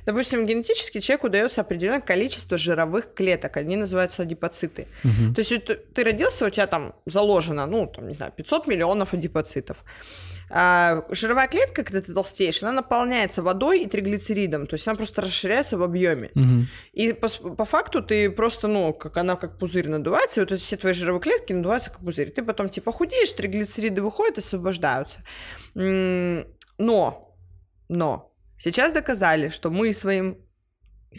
[0.04, 4.88] Допустим, генетически человеку дается определенное количество жировых клеток, они называются адипоциты.
[5.04, 5.34] Mm-hmm.
[5.34, 9.76] То есть ты родился, у тебя там заложено, ну, там, не знаю, 500 миллионов адипоцитов.
[10.54, 15.22] А жировая клетка, когда ты толстеешь, она наполняется водой и триглицеридом, то есть она просто
[15.22, 16.30] расширяется в объеме.
[16.34, 16.66] Угу.
[16.92, 20.60] И по, по факту ты просто, ну, как она как пузырь надувается, и вот эти
[20.60, 22.30] все твои жировые клетки надуваются как пузырь.
[22.30, 25.20] Ты потом типа худеешь, триглицериды выходят, освобождаются.
[25.74, 26.44] Но,
[27.88, 30.36] но, сейчас доказали, что мы своим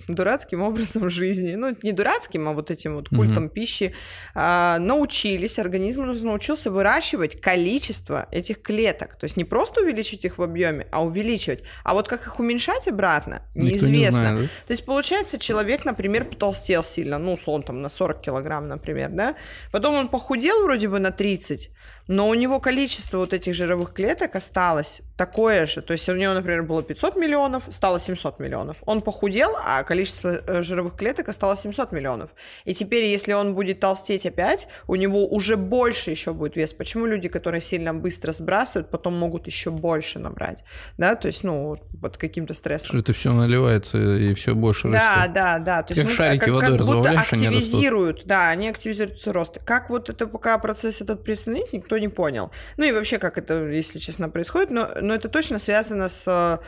[0.08, 3.50] дурацким образом жизни, ну, не дурацким, а вот этим вот культом mm-hmm.
[3.50, 3.94] пищи,
[4.36, 9.16] а, научились, организм научился выращивать количество этих клеток.
[9.16, 11.64] То есть не просто увеличить их в объеме, а увеличивать.
[11.84, 13.88] А вот как их уменьшать обратно, неизвестно.
[13.88, 14.48] Не знает, да?
[14.68, 19.36] То есть получается, человек, например, потолстел сильно, ну, условно, там на 40 килограмм, например, да,
[19.72, 21.70] потом он похудел вроде бы на 30,
[22.08, 25.82] но у него количество вот этих жировых клеток осталось такое же.
[25.82, 28.78] То есть у него, например, было 500 миллионов, стало 700 миллионов.
[28.86, 32.30] Он похудел, а количество э, жировых клеток осталось 700 миллионов.
[32.66, 36.74] И теперь, если он будет толстеть опять, у него уже больше еще будет вес.
[36.74, 40.64] Почему люди, которые сильно быстро сбрасывают, потом могут еще больше набрать?
[40.98, 42.88] Да, то есть, ну, под каким-то стрессом.
[42.88, 45.02] Что это все наливается и все больше растет.
[45.02, 45.84] Да, да, да.
[45.84, 49.60] То есть, как мы, шарики как, водой как будто активизируют, да, они активизируют рост.
[49.64, 52.52] Как вот это пока процесс этот приостановить, никто никто не понял.
[52.78, 56.60] Ну и вообще, как это, если честно, происходит, но, но это точно связано с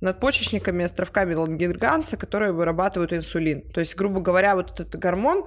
[0.00, 3.62] надпочечниками, островками Лангерганса, которые вырабатывают инсулин.
[3.72, 5.44] То есть, грубо говоря, вот этот гормон,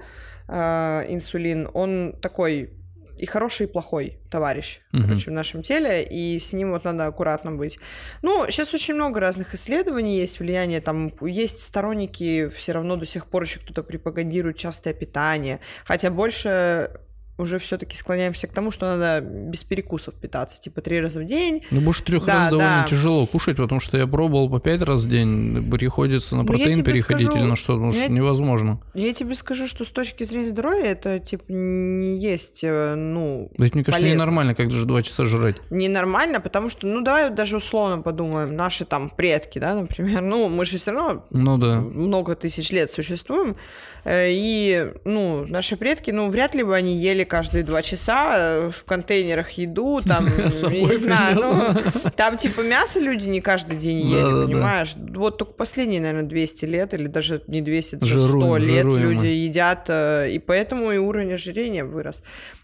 [0.48, 2.70] э, инсулин, он такой
[3.18, 5.04] и хороший, и плохой товарищ, Мгм.
[5.04, 7.78] короче, в нашем теле, и с ним вот надо аккуратно быть.
[8.22, 13.26] Ну, сейчас очень много разных исследований есть, влияние там, есть сторонники, все равно до сих
[13.26, 16.90] пор еще кто-то пропагандирует частое питание, хотя больше
[17.38, 21.62] уже все-таки склоняемся к тому, что надо без перекусов питаться, типа три раза в день.
[21.70, 22.88] Ну, больше трех Да, раз довольно да.
[22.88, 26.84] тяжело кушать, потому что я пробовал по пять раз в день, приходится на Ну, протеин
[26.84, 28.80] переходить скажу, или на что, потому что я- невозможно.
[28.94, 33.66] Я тебе скажу, что с точки зрения здоровья это типа не есть, э, ну, Да
[33.66, 34.14] это, мне кажется, полезно.
[34.22, 35.56] ненормально, как же два часа жрать.
[35.70, 40.64] ненормально, потому что, ну, давай даже условно подумаем, наши там предки, да, например, ну, мы
[40.64, 41.80] же все равно Ну да.
[41.80, 43.56] много тысяч лет существуем,
[44.04, 48.70] э, и, ну, наши предки, ну, вряд ли бы они ели каждые два часа э,
[48.70, 54.46] в контейнерах еду, там, не знаю, ну, там, типа, мясо люди не каждый день ели,
[54.46, 54.94] понимаешь?
[54.96, 59.28] Вот только последние, наверное, 200 лет, или даже не 200, даже 100 Жируем, лет люди
[59.28, 62.22] едят, э, и поэтому и уровень ожирения вырос.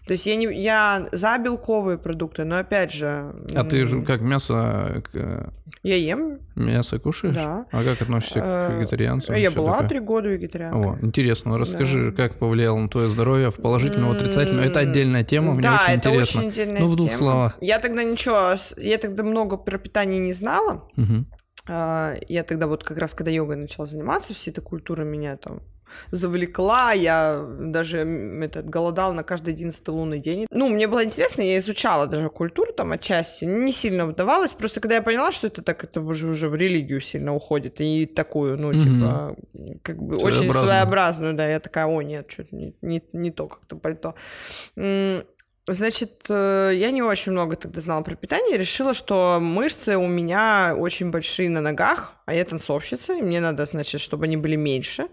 [0.09, 3.31] То есть я, не, я за белковые продукты, но, опять же...
[3.55, 7.35] А ты же как мясо, к- Я ем, мясо кушаешь?
[7.35, 7.67] Да.
[7.71, 9.35] А как относишься к Э, вегетарианцам?
[9.35, 10.81] я была три года вегетарианкой.
[10.81, 14.65] О, интересно, расскажи, как повлияло на твое здоровье в положительном, отрицательном.
[14.65, 16.39] Это отдельная тема, мне да, очень это интересно.
[16.39, 17.19] очень отдельная Ну, в двух тема.
[17.19, 17.57] словах.
[17.61, 20.87] Я тогда ничего, я тогда много про питание не знала.
[21.67, 25.61] А, Я тогда вот как раз, когда йогой начала заниматься, вся эта культура меня там
[26.11, 27.99] завлекла, я даже
[28.43, 30.47] этот, голодал на каждый одиннадцатый лунный день.
[30.51, 34.95] Ну, мне было интересно, я изучала даже культуру там отчасти, не сильно вдавалась, просто когда
[34.95, 38.69] я поняла, что это так, это уже, уже в религию сильно уходит, и такую, ну,
[38.69, 38.83] Мгм.
[38.83, 39.35] типа,
[39.83, 41.33] как бы очень Своеобразную.
[41.33, 44.15] да, я такая, о, нет, что-то не, не, не то как-то пальто.
[45.71, 48.57] Значит, э, я не очень много тогда знала про питание.
[48.57, 53.67] Решила, что мышцы у меня очень большие на ногах, а я танцовщица, и мне надо,
[53.67, 55.09] значит, чтобы они были меньше.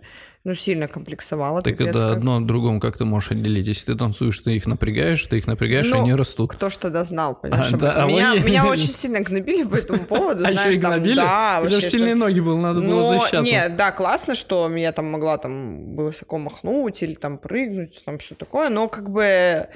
[0.47, 1.61] Ну, сильно комплексовала.
[1.61, 2.17] Так пипец это как.
[2.19, 3.67] одно от другом как ты можешь отделить?
[3.67, 6.53] Если ты танцуешь, ты их напрягаешь, ты их напрягаешь, и Ну, они растут.
[6.53, 7.73] Кто ж тогда знал, понимаешь?
[7.73, 10.45] А, да, а меня, вы- меня очень сильно гнобили по этому поводу.
[10.47, 11.17] А знаешь, там, гнобили?
[11.17, 13.43] Да, У тебя же сильные ноги было, надо было Ну, защищаться.
[13.43, 18.37] нет, да, классно, что я там могла там высоко махнуть или там прыгнуть, там все
[18.37, 19.67] такое, но как бы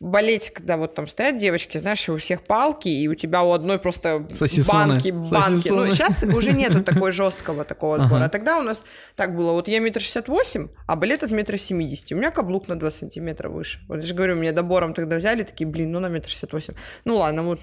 [0.00, 3.42] в балете, когда вот там стоят девочки, знаешь, и у всех палки, и у тебя
[3.44, 5.68] у одной просто Сосисоны, банки, банки.
[5.68, 5.92] Ну, сосисоны.
[5.92, 8.16] сейчас уже нету такой жесткого такого отбора.
[8.16, 8.24] Ага.
[8.24, 8.82] А тогда у нас
[9.14, 12.14] так было, вот я метр шестьдесят восемь, а балет от метра семидесяти.
[12.14, 13.80] У меня каблук на 2 сантиметра выше.
[13.88, 16.74] Вот я же говорю, мне добором тогда взяли, такие, блин, ну на метр шестьдесят восемь.
[17.04, 17.60] Ну ладно, вот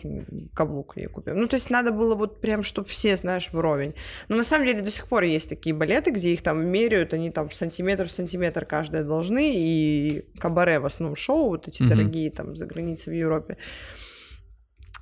[0.54, 1.36] каблук я купил.
[1.36, 3.94] Ну, то есть надо было вот прям, чтобы все, знаешь, вровень.
[4.28, 7.32] Но на самом деле до сих пор есть такие балеты, где их там меряют, они
[7.32, 11.90] там сантиметр в сантиметр каждая должны, и кабаре в основном шоу, вот эти Мгм.
[11.90, 13.58] дорогие там за границей в Европе.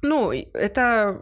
[0.01, 1.21] Ну, это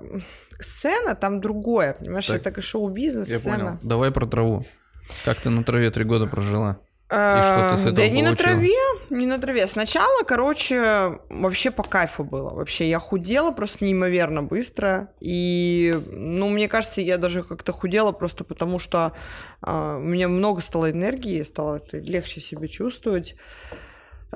[0.59, 3.55] сцена там другое, понимаешь, Так, это как шоу-бизнес, Я сцена.
[3.57, 3.77] понял.
[3.81, 4.65] Давай про траву.
[5.25, 6.79] Как ты на траве три года прожила?
[7.09, 8.75] что ты с А, этого Да не на траве,
[9.09, 9.67] не на траве.
[9.67, 12.53] Сначала, короче, вообще по кайфу было.
[12.53, 15.09] Вообще я худела просто неимоверно быстро.
[15.21, 19.13] И, ну, мне кажется, я даже как-то худела просто потому, что
[19.61, 23.35] а, у меня много стало энергии, стало легче себя чувствовать.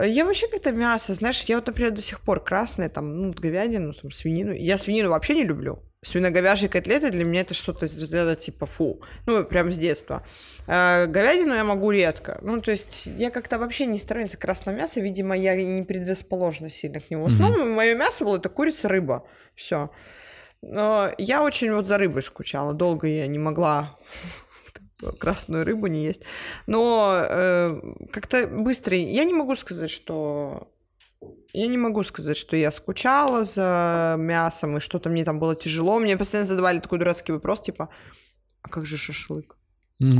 [0.02, 3.92] Я вообще как-то мясо, знаешь, я вот, например, до сих пор красное, там, ну, говядину,
[3.94, 4.54] там, свинину.
[4.54, 5.84] Я свинину вообще не люблю.
[6.04, 9.02] Свиноговяжьи котлеты для меня это что-то из разряда типа фу.
[9.28, 10.26] Ну, прям с детства.
[10.68, 12.40] А говядину я могу редко.
[12.42, 15.00] Ну, то есть я как-то вообще не сторонница красного мяса.
[15.00, 17.26] Видимо, я не предрасположена сильно к нему.
[17.26, 19.28] В основном мое мясо было это курица, рыба.
[19.54, 19.92] Все.
[20.64, 22.74] Но я очень вот за рыбой скучала.
[22.74, 23.96] Долго я не могла
[25.20, 26.22] красную рыбу не есть.
[26.66, 27.70] Но э,
[28.12, 28.96] как-то быстро...
[28.96, 30.71] Я не могу сказать, что...
[31.54, 36.00] Я не могу сказать, что я скучала за мясом, и что-то мне там было тяжело.
[36.00, 37.90] Мне постоянно задавали такой дурацкий вопрос, типа,
[38.62, 39.58] а как же шашлык?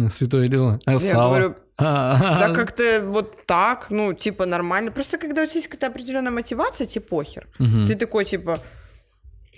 [0.10, 0.80] Святое дело.
[0.86, 4.92] А Я говорю, А, да как-то вот так, ну, типа, нормально.
[4.92, 7.48] Просто когда у тебя есть какая-то определенная мотивация, тебе похер.
[7.88, 8.60] Ты такой, типа,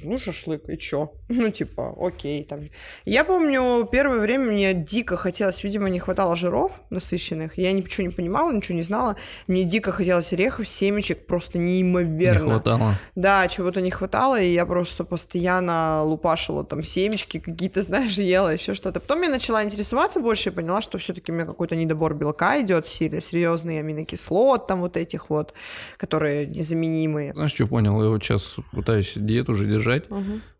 [0.03, 1.13] ну, шашлык, и чё?
[1.29, 2.59] Ну, типа, окей, там.
[3.05, 7.57] Я помню, первое время мне дико хотелось, видимо, не хватало жиров насыщенных.
[7.57, 9.15] Я ничего не понимала, ничего не знала.
[9.47, 12.51] Мне дико хотелось орехов, семечек, просто Не неимоверно.
[12.51, 12.95] хватало.
[13.15, 18.73] Да, чего-то не хватало, и я просто постоянно лупашила там семечки какие-то, знаешь, ела, еще
[18.73, 18.99] что-то.
[18.99, 22.87] Потом я начала интересоваться больше и поняла, что все-таки у меня какой-то недобор белка идет,
[22.87, 25.53] серьезный аминокислот там вот этих вот,
[25.97, 27.33] которые незаменимые.
[27.33, 28.01] Знаешь, что понял?
[28.01, 29.92] Я вот сейчас пытаюсь диету же держать,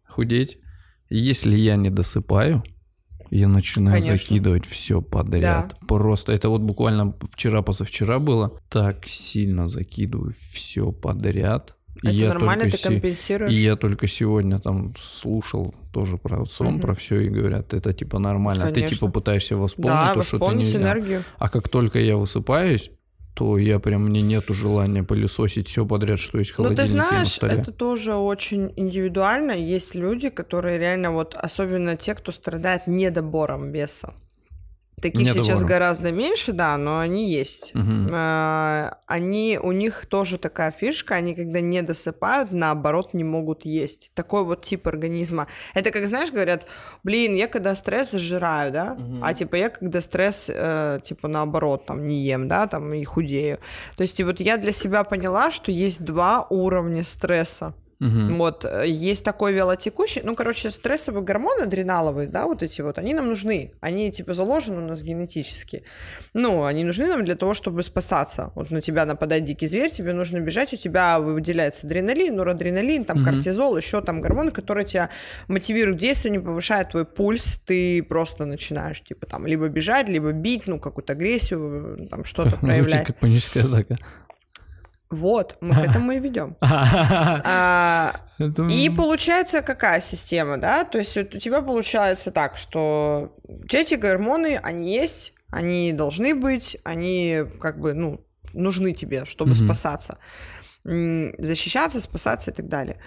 [0.08, 0.58] худеть.
[1.10, 2.64] И Если я не досыпаю,
[3.30, 4.18] я начинаю Конечно.
[4.18, 5.76] закидывать все подряд.
[5.88, 8.60] Просто это вот буквально вчера, позавчера было.
[8.70, 11.76] Так сильно закидываю все подряд.
[12.02, 13.52] И Это я нормально, только ты се- компенсируешь.
[13.54, 16.80] И я только сегодня там слушал тоже про сон, Мгм.
[16.82, 18.66] про все, и говорят, это типа нормально.
[18.66, 18.98] А Ты Конечно.
[18.98, 21.24] типа пытаешься восполнить да, то, что ты не энергию.
[21.38, 22.92] А как только я высыпаюсь,
[23.34, 26.94] то я прям, мне нету желания пылесосить все подряд, что есть в Ну, холодильнике ты
[26.94, 29.52] и на знаешь, это тоже очень индивидуально.
[29.52, 34.14] Есть люди, которые реально вот, особенно те, кто страдает недобором веса.
[35.04, 35.68] Таких сейчас Недобором.
[35.68, 37.72] гораздо меньше, да, но они есть.
[37.76, 44.12] А, Они, у них тоже такая фишка, они когда не досыпают, наоборот, не могут есть.
[44.16, 45.48] Такой вот тип организма.
[45.74, 46.66] Это как, знаешь, говорят,
[47.04, 49.24] блин, я когда стресс сжираю, да, Мгм.
[49.24, 53.60] а типа я когда стресс, э, типа наоборот, там не ем, да, там и худею.
[53.98, 57.74] То есть и вот я для себя поняла, что есть два уровня стресса.
[58.04, 58.38] Мгм.
[58.38, 63.14] Вот, э, есть такой вялотекущий, ну, короче, стрессовые гормоны адреналовые, да, вот эти вот, они
[63.14, 65.84] нам нужны, они, типа, заложены у нас генетически.
[66.34, 68.52] Ну, они нужны нам для того, чтобы спасаться.
[68.56, 73.18] Вот на тебя нападает дикий зверь, тебе нужно бежать, у тебя выделяется адреналин, норадреналин, там,
[73.22, 73.26] Мгм.
[73.26, 75.10] кортизол, еще там гормоны, которые тебя
[75.48, 80.32] мотивируют к действию, не повышают твой пульс, ты просто начинаешь, типа, там, либо бежать, либо
[80.34, 83.08] бить, ну, какую-то агрессию, там, что-то Звучит проявлять.
[83.08, 83.98] как паническая атака.
[85.14, 86.56] Вот, мы к этому и ведем.
[86.62, 90.84] А, и получается какая система, да?
[90.86, 93.36] То есть у тебя получается так, что
[93.72, 100.18] эти гормоны, они есть, они должны быть, они как бы, ну, нужны тебе, чтобы спасаться.
[100.84, 102.98] Защищаться, спасаться и так далее.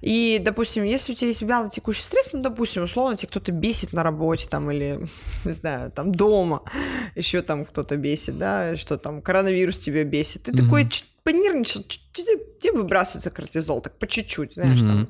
[0.00, 3.92] И, допустим, если у тебя есть вялый текущий стресс, ну, допустим, условно, тебя кто-то бесит
[3.92, 5.08] на работе там или,
[5.44, 6.62] не знаю, там дома,
[7.14, 10.44] еще там кто-то бесит, да, что там коронавирус тебя бесит.
[10.44, 10.64] Ты Мгм.
[10.64, 10.88] такой
[11.24, 15.08] понервничал, тебе выбрасывается кортизол, так по чуть-чуть, знаешь, там.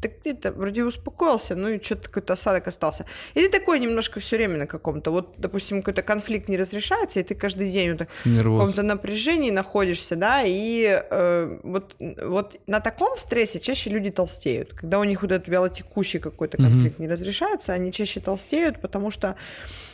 [0.00, 3.04] Так ты-то вроде успокоился, ну и что-то какой-то осадок остался.
[3.34, 7.22] И ты такой немножко все время на каком-то, вот, допустим, какой-то конфликт не разрешается, и
[7.22, 13.18] ты каждый день вот в каком-то напряжении находишься, да, и э, вот, вот на таком
[13.18, 14.74] стрессе чаще люди толстеют.
[14.74, 19.34] Когда у них вот этот вялотекущий какой-то конфликт не разрешается, они чаще толстеют, потому что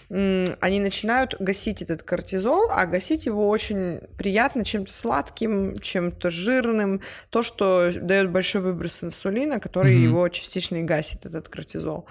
[0.08, 7.42] они начинают гасить этот кортизол, а гасить его очень приятно чем-то сладким, чем-то жирным, то,
[7.42, 10.04] что дает большой выброс инсулина, который Мгм.
[10.04, 12.06] его частично и гасит, этот кортизол.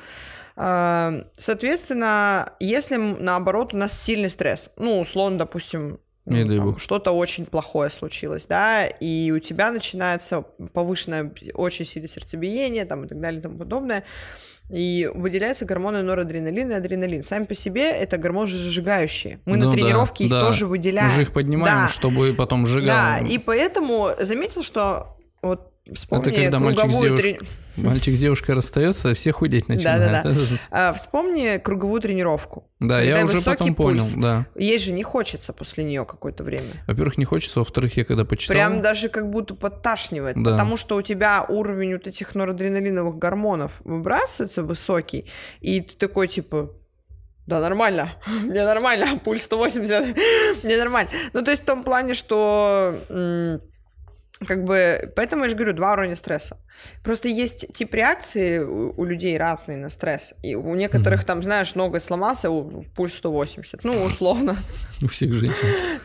[0.57, 7.89] А, Соответственно, если наоборот у нас сильный стресс, ну, условно, допустим, ну, что-то очень плохое
[7.89, 10.41] случилось, да, и у тебя начинается
[10.73, 14.03] повышенное очень сильное сердцебиение, там, и так далее, и тому подобное,
[14.71, 17.23] и выделяются гормоны норадреналин и адреналин.
[17.23, 19.39] Сами по себе это гормоны сжигающие.
[19.45, 20.41] Мы Ну на да, тренировке их да.
[20.41, 21.11] тоже Мы выделяем.
[21.11, 21.87] же их поднимаем, Да.
[21.89, 23.19] чтобы потом сжигало.
[23.21, 28.19] Да, и поэтому заметил, что вот вспомни когда мальчик с круговую девушкой трени- Мальчик с
[28.19, 30.23] девушкой расстается, все худеть начинают.
[30.23, 30.39] Да-да-да.
[30.71, 32.69] А, вспомни круговую тренировку.
[32.79, 34.13] Да, я Когда уже высокий потом понял, пульс.
[34.13, 34.45] да.
[34.55, 36.67] Ей же не хочется после нее какое-то время.
[36.87, 38.53] Во-первых, не хочется, во-вторых, я когда почитал...
[38.55, 40.51] Прям даже как будто подташнивает, Да.
[40.51, 45.25] потому что у тебя уровень вот этих норадреналиновых гормонов выбрасывается высокий,
[45.59, 46.71] и ты такой типа,
[47.45, 48.07] да нормально,
[48.43, 50.15] мне нормально, пульс 180,
[50.63, 51.09] мне нормально.
[51.33, 53.01] Ну то есть в том плане, что
[54.45, 56.57] как бы, поэтому я же говорю, два уровня стресса.
[57.05, 60.33] Просто есть тип реакции у, у людей разные на стресс.
[60.43, 63.83] И у некоторых там, знаешь, ноготь сломался, у- пульс 180.
[63.85, 64.57] Ну, условно.
[65.01, 65.55] У всех женщин.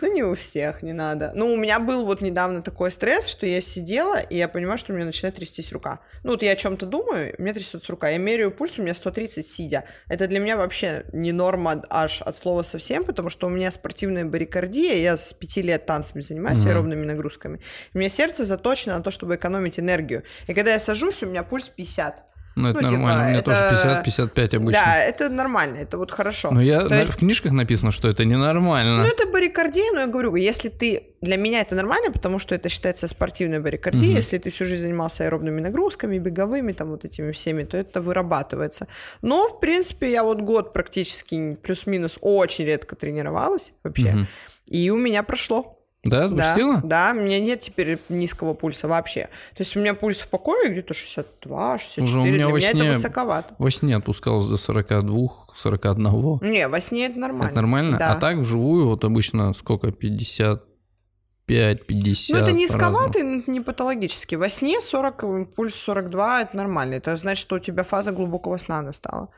[0.00, 1.31] Ну, не у всех, не надо.
[1.37, 4.92] Ну, у меня был вот недавно такой стресс, что я сидела, и я понимаю, что
[4.92, 6.00] у меня начинает трястись рука.
[6.24, 8.09] Ну, вот я о чем-то думаю, у меня трясется рука.
[8.11, 9.85] Я меряю пульс, у меня 130 сидя.
[10.09, 14.24] Это для меня вообще не норма аж от слова совсем, потому что у меня спортивная
[14.24, 16.68] барикардия, я с пяти лет танцами занимаюсь, Мгм.
[16.68, 17.61] аэробными нагрузками.
[17.94, 20.22] У меня сердце заточено на то, чтобы экономить энергию.
[20.48, 22.24] И когда я сажусь, у меня пульс 50.
[22.56, 23.24] Ну, это Ну, типа, нормально.
[23.24, 24.82] У меня это- тоже 50-55 обычно.
[24.84, 26.50] Да, это нормально, это вот хорошо.
[26.50, 28.98] Но я на- есть- в книжках написано, что это ненормально.
[28.98, 31.02] Ну, это барикардия, но я говорю, если ты...
[31.22, 34.08] Для меня это нормально, потому что это считается спортивной барикардией.
[34.08, 34.16] Мгм.
[34.16, 38.88] Если ты всю жизнь занимался аэробными нагрузками, беговыми, там вот этими всеми, то это вырабатывается.
[39.22, 44.10] Но, в принципе, я вот год практически плюс-минус очень редко тренировалась вообще.
[44.12, 44.28] Мгм.
[44.66, 45.76] И у меня прошло.
[46.02, 46.80] Да, Да, спустила?
[46.82, 49.28] да, у меня нет теперь низкого пульса вообще.
[49.54, 52.04] То есть у меня пульс в покое где-то 62, 64.
[52.06, 53.54] Уже у меня Для во меня это сне- высоковато.
[53.58, 56.38] Во сне опускалась до 42, 41.
[56.42, 57.50] Не, во сне это нормально.
[57.50, 57.98] Это нормально?
[57.98, 58.12] Да.
[58.12, 59.92] А так вживую вот обычно сколько?
[59.92, 62.31] 55, 50.
[62.31, 62.60] Ну, это по-разному.
[62.62, 64.37] низковато и не патологически.
[64.37, 66.94] Во сне 40, пульс 42 это нормально.
[66.94, 69.29] Это значит, что у тебя фаза глубокого сна настала.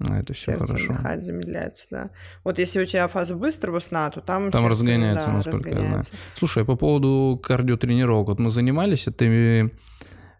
[0.00, 0.92] А, это все Сердце хорошо.
[0.92, 2.10] отдыхает, замедляется, да.
[2.44, 4.50] Вот если у тебя фаза быстрого сна, то там...
[4.52, 5.84] Там сердце, разгоняется, да, насколько я знаю.
[5.84, 6.12] разгоняется.
[6.34, 8.28] Слушай, а по поводу кардиотренировок.
[8.28, 9.72] Вот мы занимались, а ты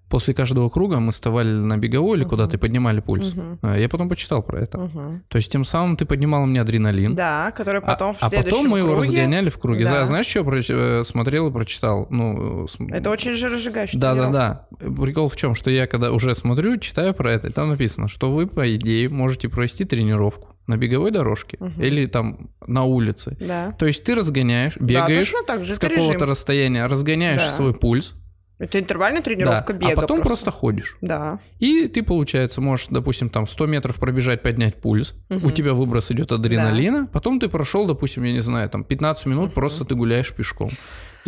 [0.08, 3.34] после каждого круга мы вставали на беговой или куда-то и поднимали пульс.
[3.62, 4.78] Э, Я потом почитал про это.
[4.78, 5.22] Мгм.
[5.28, 7.14] То есть тем самым ты поднимал мне адреналин.
[7.14, 9.84] Да, который А- потом в а, следующем потом мы его круге- разгоняли в круге.
[9.84, 9.90] Да.
[9.92, 12.06] Да, Знаешь, что я э, смотрел и прочитал?
[12.10, 14.66] Ну, э, Это очень жиросжигающая Да, да, тренировка.
[14.80, 15.02] да.
[15.04, 18.30] Прикол в чем, что я когда уже смотрю, читаю про это, и там написано, что
[18.30, 21.82] вы, по идее, можете провести тренировку на беговой дорожке Мгм.
[21.82, 23.36] или там на улице.
[23.40, 23.72] Да.
[23.78, 25.30] То есть ты разгоняешь, Да, бегаешь
[25.64, 25.74] же.
[25.74, 27.54] с какого-то расстояния, разгоняешь Да.
[27.56, 28.14] свой пульс,
[28.58, 29.92] Это интервальная тренировка да, бега.
[29.92, 30.50] а потом просто.
[30.50, 30.96] ходишь.
[31.00, 31.38] Да.
[31.60, 35.46] И ты, получается, можешь, допустим, там 100 метров пробежать, поднять пульс, Мгм.
[35.46, 39.54] у тебя выброс идет адреналина, потом ты прошел, допустим, я не знаю, там 15 минут
[39.54, 40.70] просто ты гуляешь пешком.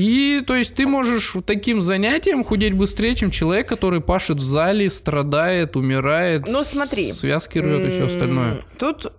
[0.01, 4.89] И, то есть, ты можешь таким занятием худеть быстрее, чем человек, который пашет в зале,
[4.89, 7.13] страдает, умирает, Ну, смотри.
[7.13, 8.61] связки рвет и все остальное.
[8.79, 9.13] Тут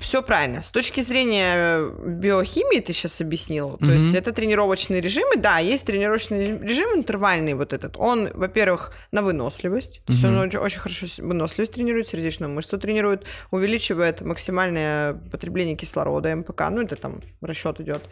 [0.00, 0.60] все правильно.
[0.60, 3.76] С точки зрения э, биохимии ты сейчас объяснил.
[3.78, 5.36] То есть это тренировочные режимы.
[5.36, 7.94] Да, есть тренировочный режим интервальный вот этот.
[7.96, 10.02] Он, во-первых, на выносливость.
[10.04, 16.62] То есть он очень, хорошо выносливость тренирует, сердечную мышцу тренирует, увеличивает максимальное потребление кислорода, МПК.
[16.70, 18.02] Ну, это там расчет идет.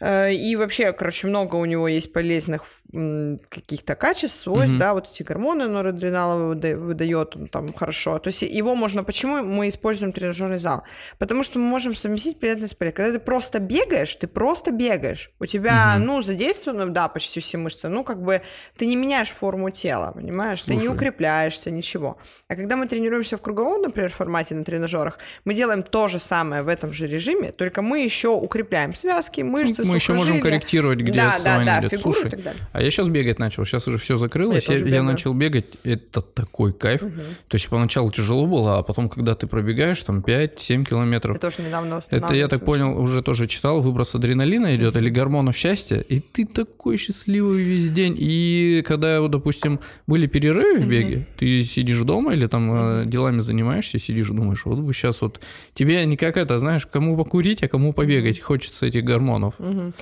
[0.00, 4.78] Э, И вообще, короче, много у него есть полезных каких-то качеств, свойств, Мгм.
[4.78, 8.18] да, вот эти гормоны норадреналовые выда- выдает он там хорошо.
[8.18, 9.04] То есть его можно...
[9.04, 10.82] Почему мы используем тренажерный зал?
[11.18, 12.96] Потому что мы можем совместить приятное с полезным.
[12.96, 15.30] Когда ты просто бегаешь, ты просто бегаешь.
[15.38, 16.06] У тебя, Мгм.
[16.06, 18.40] ну, задействованы, да, почти все мышцы, ну, как бы
[18.78, 20.62] ты не меняешь форму тела, понимаешь?
[20.62, 20.94] Ты не Слушай.
[20.96, 22.16] укрепляешься, ничего.
[22.48, 26.62] А когда мы тренируемся в круговом, например, формате на тренажерах, мы делаем то же самое
[26.62, 31.12] в этом же режиме, только мы еще укрепляем связки, мышцы, Мы еще можем корректировать, где
[31.18, 32.62] да, да, да, фигуру Слушай, и так далее.
[32.78, 36.20] А я сейчас бегать начал, сейчас уже все закрылось, Я я, я начал бегать, это
[36.20, 37.02] такой кайф.
[37.02, 37.22] Мгм.
[37.48, 41.62] То есть поначалу тяжело было, а потом, когда ты пробегаешь там 5-7 километров, Я тоже
[41.62, 46.20] недавно это, я так понял, уже тоже читал, выброс адреналина идет или гормонов счастья, и
[46.20, 48.14] ты такой счастливый весь день.
[48.16, 53.40] И когда, вот, допустим, были перерывы в беге, ты сидишь дома или там э, делами
[53.40, 55.40] занимаешься, сидишь и думаешь, вот бы сейчас вот
[55.74, 59.58] тебе не как это, знаешь, кому покурить, а кому побегать, хочется этих гормонов.
[59.58, 59.94] Мгм.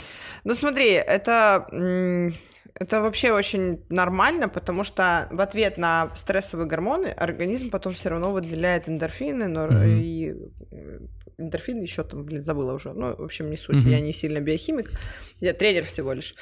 [0.44, 1.66] Ну смотри, это,
[2.78, 8.32] это вообще очень нормально, потому что в ответ на стрессовые гормоны организм потом все равно
[8.32, 9.82] выделяет эндорфины, но Мгм.
[10.00, 10.34] и
[11.38, 12.92] эндорфины еще там, блин, забыла уже.
[12.92, 13.88] Ну, в общем, не суть, Мгм.
[13.90, 14.90] я не сильно биохимик,
[15.40, 16.34] я тренер всего лишь.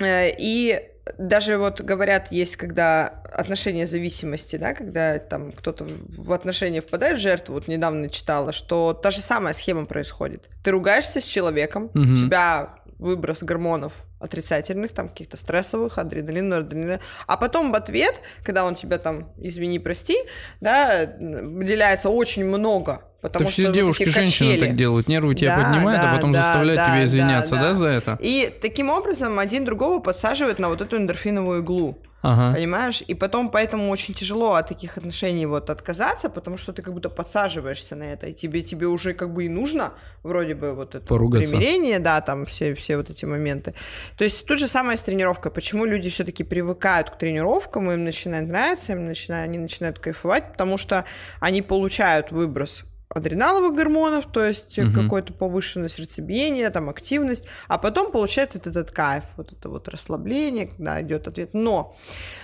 [0.00, 0.80] Э, И
[1.18, 7.20] даже вот говорят, есть когда отношения зависимости, да, когда там кто-то в отношения впадает в
[7.20, 10.48] жертву, вот недавно читала, что та же самая схема происходит.
[10.62, 12.16] Ты ругаешься с человеком, у Мгм.
[12.16, 13.92] тебя выброс гормонов
[14.24, 17.00] отрицательных, там каких-то стрессовых, адреналин, норадреналин.
[17.26, 20.16] А потом в ответ, когда он тебя там, извини, прости,
[20.60, 24.66] да, выделяется очень много, потому Это что все девушки, женщины качели.
[24.68, 27.54] так делают, нервы тебя Да, поднимают, да, а потом да, заставляют да, тебя да, извиняться,
[27.54, 27.74] да, да.
[27.74, 28.18] за это?
[28.20, 31.98] И таким образом один другого подсаживает на вот эту эндорфиновую иглу.
[32.24, 32.54] Ага.
[32.54, 33.02] Понимаешь?
[33.06, 37.10] И потом поэтому очень тяжело от таких отношений вот отказаться, потому что ты как будто
[37.10, 41.06] подсаживаешься на это, и тебе, тебе уже как бы и нужно вроде бы вот это
[41.06, 41.50] Поругаться.
[41.50, 43.74] примирение, да, там все, все вот эти моменты.
[44.16, 45.52] То есть тут же самое с тренировкой.
[45.52, 50.78] Почему люди все-таки привыкают к тренировкам, им начинает нравиться, им начинают, они начинают кайфовать, потому
[50.78, 51.04] что
[51.40, 54.92] они получают выброс адреналовых гормонов, то есть Мгм.
[54.94, 60.66] какое-то повышенное сердцебиение, там активность, а потом получается вот этот кайф, вот это вот расслабление,
[60.66, 61.50] когда идет ответ.
[61.52, 61.96] Но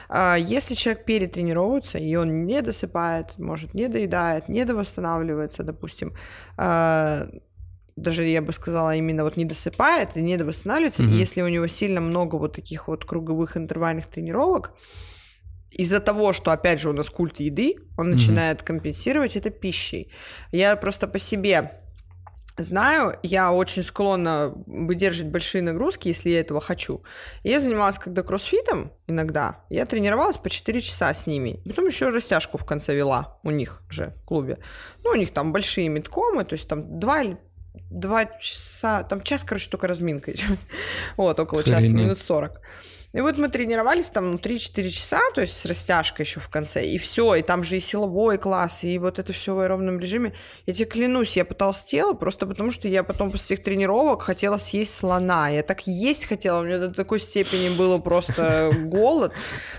[0.09, 6.15] а, если человек перетренировывается, и он не досыпает, может, не доедает, не довосстанавливается, допустим,
[6.57, 7.29] а,
[7.97, 11.67] даже я бы сказала, именно вот не досыпает и не довосстанавливается, и если у него
[11.69, 14.73] сильно много вот таких вот круговых интервальных тренировок,
[15.83, 18.17] из-за того, что, опять же, у нас культ еды, он Мгм.
[18.17, 20.13] начинает компенсировать это пищей.
[20.53, 21.73] Я просто по себе
[22.59, 27.03] знаю, я очень склонна выдерживать большие нагрузки, если я этого хочу.
[27.43, 31.63] Я занималась когда кроссфитом иногда, я тренировалась по 4 часа с ними.
[31.65, 34.59] Потом еще растяжку в конце вела у них же в клубе.
[35.05, 37.37] Ну, у них там большие меткомы, то есть там 2 или
[37.91, 40.59] два часа, там час, короче, только разминка идет.
[41.17, 42.61] Вот, около часа, минут 40.
[43.13, 46.87] И вот мы тренировались там ну, 3-4 часа, то есть с растяжкой еще в конце,
[46.87, 50.33] и все, и там же и силовой класс, и вот это все в аэробном режиме.
[50.67, 54.95] Я тебе клянусь, я потолстела просто потому, что я потом после этих тренировок хотела съесть
[54.95, 55.49] слона.
[55.49, 59.33] Я так есть хотела, у меня до такой степени было просто голод.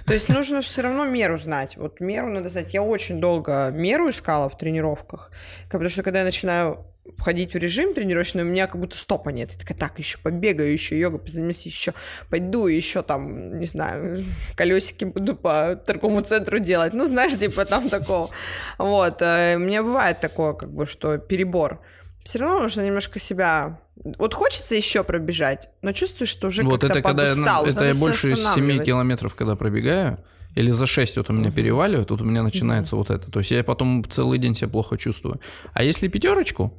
[0.05, 1.77] То есть нужно все равно меру знать.
[1.77, 2.73] Вот меру надо знать.
[2.73, 5.31] Я очень долго меру искала в тренировках,
[5.69, 9.51] потому что когда я начинаю входить в режим тренировочный, у меня как будто стопа нет.
[9.51, 11.93] Я такая, так, еще побегаю, еще йога позанимаюсь, еще
[12.29, 14.23] пойду, еще там, не знаю,
[14.55, 16.93] колесики буду по торговому центру делать.
[16.93, 18.29] Ну, знаешь, типа там такого.
[18.77, 19.21] Вот.
[19.21, 21.81] э, У меня бывает такое, как бы, что перебор.
[22.23, 23.79] все равно нужно немножко себя...
[23.95, 27.93] Вот хочется еще пробежать, но чувствуешь, что уже Вот как-то это когда я, это я
[27.95, 28.85] больше 7 останавливать.
[28.85, 30.17] километров, когда пробегаю,
[30.55, 33.29] или за 6 вот у меня переваливает, тут у меня начинается вот это.
[33.29, 35.39] То есть я потом целый день себя плохо чувствую.
[35.73, 36.73] А если пятерочку,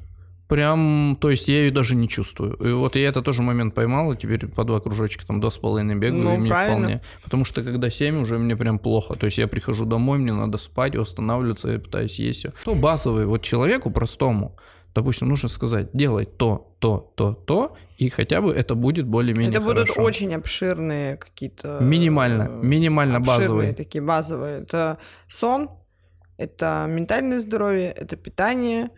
[0.52, 2.54] прям, то есть я ее даже не чувствую.
[2.54, 5.56] И вот я это тоже момент поймал, и теперь по два кружочка, там, два с
[5.56, 6.78] половиной бегаю, Ну, и мне правильно.
[6.78, 7.00] вполне.
[7.24, 9.14] Потому что когда 7, уже мне прям плохо.
[9.14, 12.52] То есть я прихожу домой, мне надо спать, восстанавливаться, я пытаюсь есть все.
[12.64, 14.56] То базовый, вот человеку простому,
[14.94, 19.60] допустим, нужно сказать, делай то, то, то, то, и хотя бы это будет более-менее Это
[19.60, 20.02] будут хорошо.
[20.02, 21.78] очень обширные какие-то...
[21.80, 23.72] Минимально, э, минимально базовые.
[23.72, 24.62] такие базовые.
[24.62, 24.98] Это
[25.28, 25.70] сон,
[26.36, 28.90] это ментальное здоровье, это питание,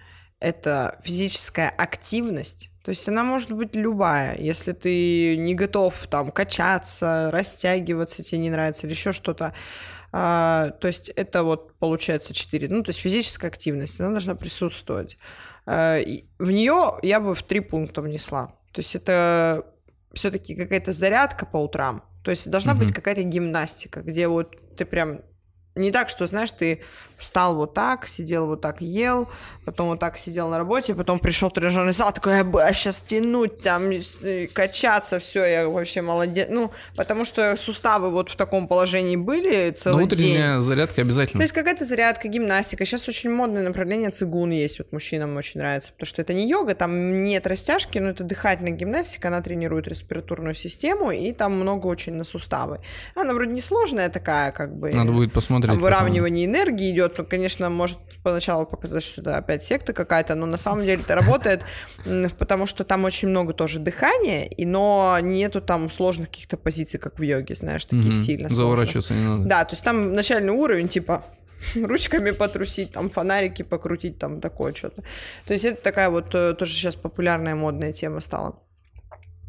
[0.44, 2.68] это физическая активность.
[2.84, 4.36] То есть она может быть любая.
[4.38, 9.54] Если ты не готов там качаться, растягиваться, тебе не нравится или еще что-то.
[10.12, 12.68] А, то есть это вот получается 4.
[12.68, 15.16] Ну, то есть физическая активность, она должна присутствовать.
[15.66, 15.98] А,
[16.38, 18.54] в нее я бы в три пункта внесла.
[18.72, 19.64] То есть это
[20.12, 22.04] все-таки какая-то зарядка по утрам.
[22.22, 22.94] То есть должна быть Мгм.
[22.94, 25.20] какая-то гимнастика, где вот ты прям
[25.74, 26.82] не так, что, знаешь, ты
[27.24, 29.28] встал вот так, сидел вот так, ел,
[29.64, 33.60] потом вот так сидел на работе, потом пришел тренажерный зал, такой, я бы сейчас тянуть,
[33.60, 36.48] там, э, качаться, все, я вообще молодец.
[36.50, 40.12] Ну, потому что суставы вот в таком положении были Но целый день.
[40.12, 41.42] утренняя зарядка То обязательно.
[41.42, 42.84] есть какая-то зарядка, гимнастика.
[42.84, 46.74] Сейчас очень модное направление цигун есть, вот мужчинам очень нравится, потому что это не йога,
[46.74, 52.14] там нет растяжки, но это дыхательная гимнастика, она тренирует респираторную систему, и там много очень
[52.14, 52.80] на суставы.
[53.14, 54.92] Она вроде несложная такая, как бы...
[54.92, 55.70] Надо будет посмотреть.
[55.70, 55.84] Там потом.
[55.84, 60.84] выравнивание энергии идет, конечно, может поначалу показать, что это опять секта какая-то, но на самом
[60.84, 61.62] деле это работает,
[62.38, 67.18] потому что там очень много тоже дыхания, и но нету там сложных каких-то позиций, как
[67.18, 68.24] в йоге, знаешь, таких Мгм.
[68.24, 68.56] сильно сложных.
[68.56, 69.44] Заворачиваться не надо.
[69.44, 71.24] Да, то есть там начальный уровень, типа,
[71.74, 75.02] ручками потрусить, там фонарики покрутить, там такое что-то.
[75.46, 78.58] То есть это такая вот э, тоже сейчас популярная модная тема стала.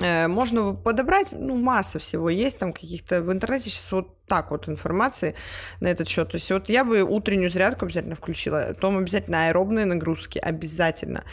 [0.02, 4.68] Э, Можно подобрать, ну, масса всего есть, там каких-то в интернете сейчас вот так вот
[4.68, 5.36] информации
[5.80, 6.30] на этот счет.
[6.32, 11.24] То есть вот я бы утреннюю зарядку обязательно включила, потом обязательно аэробные нагрузки, обязательно.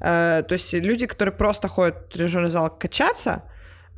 [0.00, 3.44] Э, То есть люди, которые просто ходят в тренажерный зал качаться,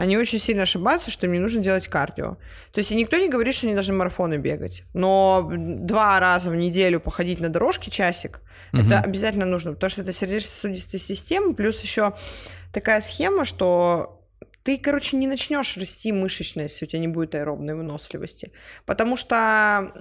[0.02, 2.36] они очень сильно ошибаются, что им не нужно делать кардио.
[2.72, 4.82] То есть никто не говорит, что они должны марафоны бегать.
[4.94, 8.40] Но два раза в неделю походить на дорожке часик,
[8.72, 8.86] Мгм.
[8.86, 12.14] это обязательно нужно, потому что это сердечно-сосудистая система, плюс еще
[12.72, 14.18] такая схема, что
[14.64, 18.50] ты, короче, не начнешь расти мышечно, если у тебя не будет аэробной выносливости.
[18.86, 19.92] Потому что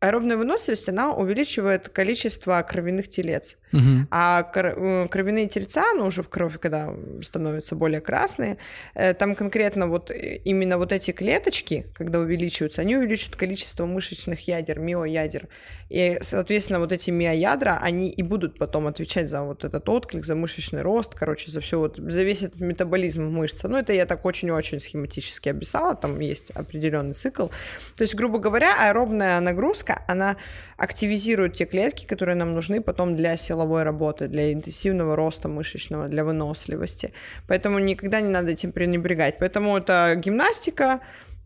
[0.00, 3.56] аэробная выносливость, она увеличивает количество кровяных телец.
[3.72, 4.08] Мгм.
[4.10, 8.56] А э, кровяные тельца, ну, уже в крови, когда становятся более красные,
[8.94, 14.46] э, там конкретно вот э, именно вот эти клеточки, когда увеличиваются, они увеличивают количество мышечных
[14.46, 15.48] ядер, миоядер.
[15.88, 20.34] И, соответственно, вот эти миоядра, они и будут потом отвечать за вот этот отклик, за
[20.34, 23.68] мышечный рост, короче, за все вот, за весь этот метаболизм мышцы.
[23.68, 27.48] Ну, это я так очень-очень схематически описала, там есть определенный цикл.
[27.96, 30.36] То есть, грубо говоря, аэробная нагрузка, она
[30.76, 36.24] активизирует те клетки, которые нам нужны потом для силовой работы, для интенсивного роста мышечного, для
[36.24, 37.12] выносливости.
[37.46, 39.38] Поэтому никогда не надо этим пренебрегать.
[39.38, 41.00] Поэтому это гимнастика,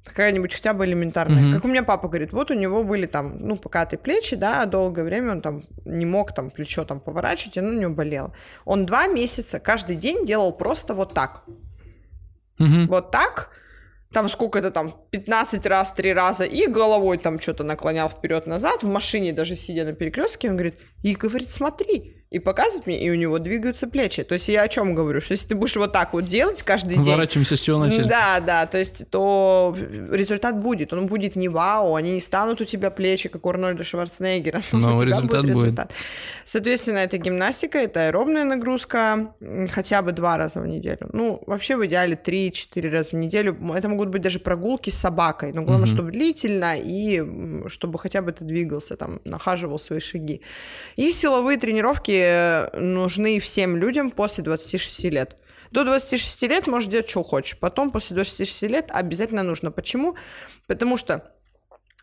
[0.05, 1.43] какая-нибудь хотя бы элементарная.
[1.43, 1.55] Мгм.
[1.55, 5.05] Как у меня папа говорит, вот у него были там, ну, покатые плечи, да, долгое
[5.05, 8.33] время он там не мог там плечо там поворачивать, и оно у него болело.
[8.65, 11.45] Он два месяца каждый день делал просто вот так.
[12.59, 12.87] Мгм.
[12.89, 13.51] Вот так,
[14.13, 18.89] там сколько это там, 15 раз, 3 раза, и головой там что-то наклонял вперед-назад, в
[18.89, 23.15] машине даже сидя на перекрестке, он говорит, и говорит, смотри, и показывает мне, и у
[23.15, 24.23] него двигаются плечи.
[24.23, 26.95] То есть я о чем говорю, что если ты будешь вот так вот делать каждый
[26.95, 28.09] день, Заворачиваемся, с чего начали.
[28.09, 29.77] да, да, то есть то
[30.11, 30.95] результат будет.
[30.95, 34.63] Он будет не вау, они не станут у тебя плечи, как у Арнольда Шварценеггера.
[34.73, 35.79] Но у тебя результат будет.
[36.47, 39.35] Соответственно, это гимнастика, это аэробная нагрузка
[39.71, 41.11] хотя бы два раза в неделю.
[41.13, 43.57] Ну, вообще в идеале 3-4 раза в неделю.
[43.75, 45.95] Это могут быть даже прогулки с собакой, но главное, Мгм.
[45.95, 47.23] чтобы длительно и
[47.69, 50.41] чтобы хотя бы ты двигался, там, нахаживал свои шаги.
[50.97, 55.37] И силовые тренировки э, нужны всем людям после 26 лет.
[55.71, 57.59] До 26 лет можешь делать, что хочешь.
[57.59, 59.71] Потом, после 26 лет, обязательно нужно.
[59.71, 60.17] Почему?
[60.67, 61.33] Потому что,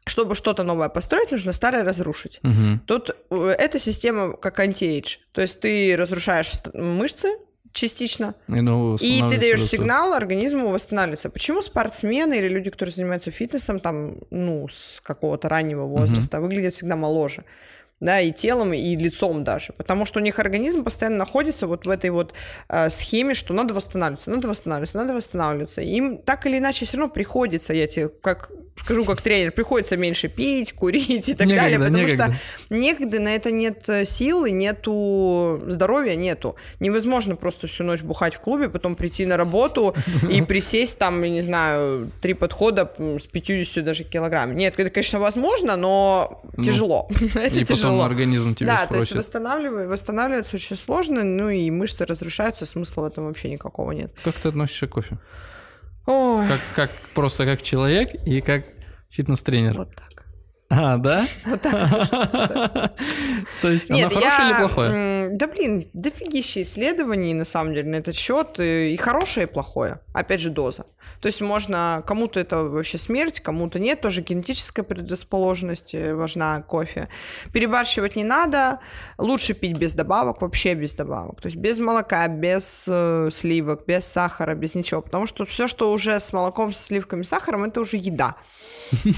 [0.05, 2.39] чтобы что-то новое построить, нужно старое разрушить.
[2.41, 2.82] Мгм.
[2.88, 5.17] Тут э, эта система как антиэйдж.
[5.34, 7.30] То есть ты разрушаешь мышцы
[7.72, 9.78] частично, И, ну, и ты даешь просто.
[9.78, 11.30] сигнал организму восстанавливаться.
[11.30, 16.95] Почему спортсмены или люди, которые занимаются фитнесом, там, ну, с какого-то раннего возраста, выглядят всегда
[16.95, 17.43] моложе?
[18.00, 19.74] Да, и телом, и лицом даже.
[19.74, 22.34] Потому что у них организм постоянно находится вот в этой вот
[22.70, 25.82] э, схеме, что надо восстанавливаться, надо восстанавливаться, надо восстанавливаться.
[25.82, 30.27] Им так или иначе все равно приходится, я тебе как скажу как тренер, приходится меньше
[30.30, 32.23] пить, курить и так Некогда, далее, потому некогда.
[32.34, 36.55] что некогда на это нет э, силы, нету здоровья, нету.
[36.80, 39.95] Невозможно просто всю ночь бухать в клубе, потом прийти на работу
[40.30, 44.55] и присесть там, я не знаю, три подхода с 50 даже килограмм.
[44.55, 47.07] Нет, это, конечно, возможно, но Ну, тяжело.
[47.36, 48.03] Это И потом тяжело.
[48.03, 49.27] организм тебя Да, то есть спросит.
[49.34, 54.11] восстанавливай- восстанавливаться очень сложно, ну и мышцы разрушаются, смысла в этом вообще никакого нет.
[54.23, 55.17] Как ты относишься к кофе?
[56.10, 58.64] Ой, Как, как просто как человек и как
[59.10, 59.78] фитнес-тренер.
[59.78, 60.18] вот так.
[60.70, 61.28] А, да?
[61.45, 61.89] Вот так.
[63.61, 65.30] То есть оно хорошее или плохое?
[65.32, 69.99] Да блин, дофигища исследований на самом деле на этот счет и хорошее, и плохое.
[70.13, 70.86] Опять же, доза.
[71.22, 77.09] То есть можно, кому-то это вообще смерть, кому-то нет, тоже генетическая предрасположенность э, важна кофе.
[77.51, 78.80] Перебарщивать не надо,
[79.17, 81.41] лучше пить без добавок, вообще без добавок.
[81.41, 85.01] То есть без молока, без э, сливок, без сахара, без ничего.
[85.01, 88.36] Потому что все, что уже с молоком, со сливками, сахаром, это уже еда.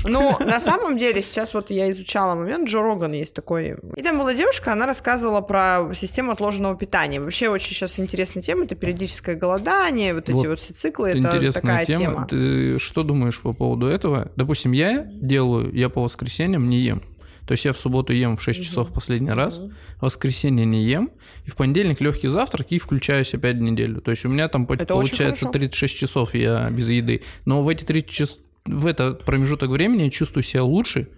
[0.06, 3.78] Ну, на самом деле, сейчас вот я изучала момент, Джо Роган есть такой.
[3.96, 7.20] И там была девушка, она рассказывала про систему отложенного питания.
[7.22, 11.20] Вообще очень сейчас интересная тема, это периодическое голодание, вот, эти Вот вот все циклы, это
[11.20, 12.00] Интересная такая тема.
[12.00, 12.28] тема.
[12.28, 14.32] Ты что думаешь по поводу этого?
[14.36, 17.02] Допустим, я делаю, я по воскресеньям не ем.
[17.48, 21.12] То есть я в субботу ем в 6 часов последний раз, в воскресенье не ем,
[21.46, 24.00] и в понедельник легкий завтрак и включаюсь опять в неделю.
[24.00, 25.60] То есть у меня там Это получается хорошо.
[25.60, 27.24] 36 часов я без еды.
[27.46, 31.09] Но в эти 30 часов, в этот промежуток времени я чувствую себя лучше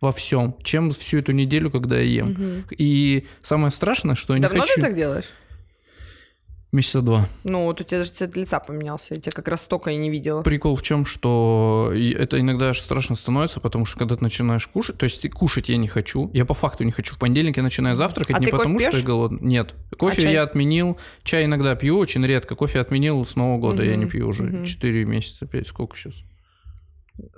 [0.00, 2.64] во всем, чем всю эту неделю, когда я ем.
[2.70, 4.74] И самое страшное, что я не Давно хочу...
[4.74, 5.26] ты так делаешь?
[6.72, 7.28] Месяца два.
[7.44, 10.08] Ну, вот у тебя даже цвет лица поменялся, я тебя как раз столько и не
[10.08, 10.40] видела.
[10.40, 14.96] Прикол в чем, что это иногда аж страшно становится, потому что когда ты начинаешь кушать,
[14.96, 17.14] то есть ты кушать я не хочу, я по факту не хочу.
[17.14, 19.00] В понедельник я начинаю завтракать А не потому, что пьешь?
[19.00, 19.40] я голодный.
[19.42, 20.32] Нет, кофе чай?
[20.32, 22.54] я отменил, чай иногда пью, очень редко.
[22.54, 24.64] Кофе отменил с Нового года, я не пью уже мгм.
[24.64, 26.14] 4 месяца, 5, сколько сейчас?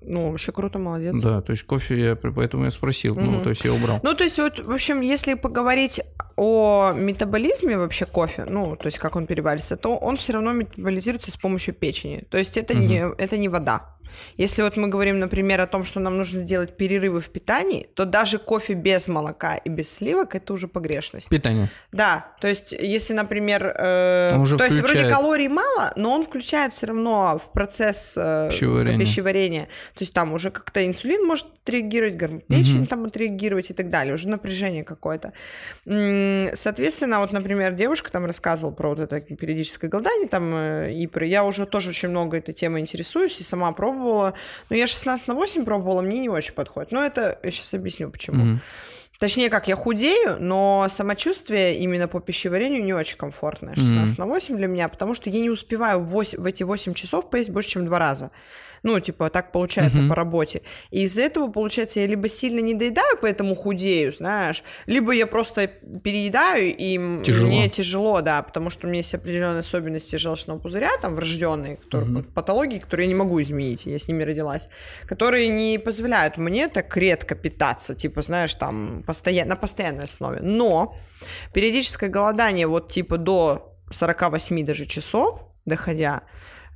[0.02, 1.14] Ну, вообще круто, молодец.
[1.20, 3.42] Да, то есть кофе я, поэтому я спросил, ну, Мгм.
[3.42, 4.00] то есть я убрал.
[4.02, 6.00] Ну, то есть, вот, в общем, если поговорить
[6.36, 11.30] о метаболизме вообще кофе, ну, то есть, как он переваривается, то он все равно метаболизируется
[11.30, 12.24] с помощью печени.
[12.28, 13.93] То есть, это, не, это не вода.
[14.36, 18.04] Если вот мы говорим, например, о том, что нам нужно сделать перерывы в питании, то
[18.04, 21.28] даже кофе без молока и без сливок это уже погрешность.
[21.28, 21.70] Питание.
[21.92, 25.14] Да, то есть, если, например, э, Он уже то есть вроде включает.
[25.14, 28.98] калорий мало, но он включает все равно в процесс э, Пищеварения.
[28.98, 29.64] пищеварения.
[29.94, 34.28] То есть там уже как-то инсулин может отреагировать, печень там отреагировать и так далее, уже
[34.28, 35.32] напряжение какое-то.
[35.84, 41.26] Соответственно, вот, например, девушка там рассказывала про вот это периодическое голодание, там, э, и про...
[41.26, 44.03] я уже тоже очень много этой темой интересуюсь и сама пробовала.
[44.70, 46.92] Но я 16 на 8 пробовала, мне не очень подходит.
[46.92, 48.44] Но это я сейчас объясню, почему.
[48.44, 48.60] Мгм.
[49.20, 53.74] Точнее, как я худею, но самочувствие именно по пищеварению не очень комфортное.
[53.74, 56.94] 16 на 8 для меня, потому что я не успеваю в, 8 в эти 8
[56.94, 58.30] часов поесть больше, чем два раза.
[58.84, 60.08] Ну, типа, так получается Мгм.
[60.10, 60.60] по работе.
[60.90, 65.66] И из-за этого, получается, я либо сильно не доедаю, поэтому худею, знаешь, либо я просто
[65.66, 67.48] переедаю, и Тяжело.
[67.48, 72.12] мне тяжело, да, потому что у меня есть определенные особенности желчного пузыря, там, врожденные, которые,
[72.12, 74.68] вот патологии, которые я не могу изменить, я с ними родилась,
[75.06, 80.40] которые не позволяют мне так редко питаться, типа, знаешь, там, постоянно, на постоянной основе.
[80.42, 80.94] Но
[81.54, 86.22] периодическое голодание вот типа до 48 даже часов, доходя,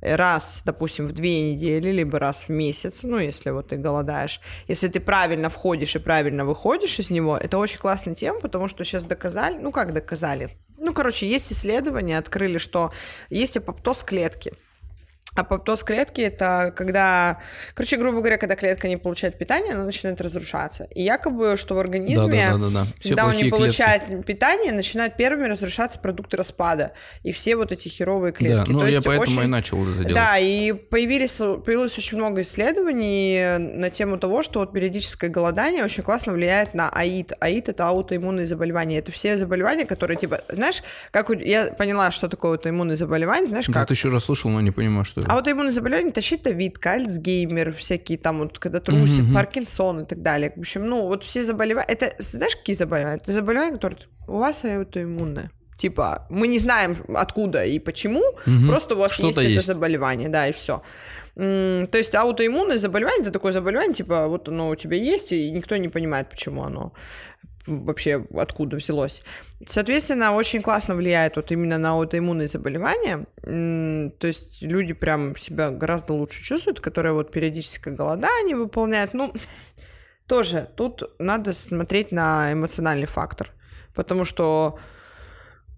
[0.01, 4.87] раз, допустим, в две недели, либо раз в месяц, ну, если вот ты голодаешь, если
[4.87, 9.03] ты правильно входишь и правильно выходишь из него, это очень классная тема, потому что сейчас
[9.03, 10.57] доказали, ну, как доказали?
[10.77, 12.91] Ну, короче, есть исследования, открыли, что
[13.29, 14.53] есть апоптоз клетки.
[15.35, 17.39] Апоптоз клетки– это когда,
[17.75, 20.85] короче, грубо говоря, когда клетка не получает питание, она начинает разрушаться.
[20.95, 22.87] И якобы, что в организме Да-да-да-да.
[22.99, 23.55] Все когда он не клетки.
[23.57, 26.93] получает питание, начинают первыми разрушаться продукты распада.
[27.23, 28.71] И все вот эти херовые Да, клетки.
[28.71, 30.13] ну То я есть поэтому очень- и начал это делать.
[30.15, 36.03] Да, и появились, появилось очень много исследований на тему того, что вот периодическое голодание очень
[36.03, 37.33] классно влияет на АИД.
[37.39, 38.97] АИД– это аутоиммунные заболевания.
[38.97, 43.73] Это все заболевания, которые, типа, знаешь, как я поняла, что такое аутоиммунные заболевания, знаешь, Я
[43.73, 43.87] как?
[43.87, 45.31] тысячу раз слышал, но не понимаю, что это.
[45.33, 49.33] Аутоиммунные заболевания– это щитовидка, Альцгеймер, всякие там вот, когда трусит, Мгм.
[49.33, 50.51] Паркинсон и так далее.
[50.55, 51.87] В общем, ну, вот все заболевания...
[51.87, 53.17] Это, знаешь, какие заболевания?
[53.21, 55.51] Это заболевания, которые у вас аутоиммунное.
[55.77, 58.67] Типа, мы не знаем, откуда и почему, Мгм.
[58.67, 59.67] просто у вас есть, Что-то это есть.
[59.67, 60.81] заболевание, да, и все.
[61.35, 65.77] То есть аутоиммунное заболевание это такое заболевание, типа, вот оно у тебя есть, и никто
[65.77, 66.91] не понимает, почему оно
[67.69, 69.23] вообще откуда взялось.
[69.65, 73.25] Соответственно, очень классно влияет вот именно на аутоиммунные заболевания.
[73.41, 79.13] То есть люди прям себя гораздо лучше чувствуют, которые вот периодическое голодание выполняют.
[79.13, 79.33] Ну,
[80.27, 83.51] тоже тут надо смотреть на эмоциональный фактор.
[83.95, 84.79] Потому что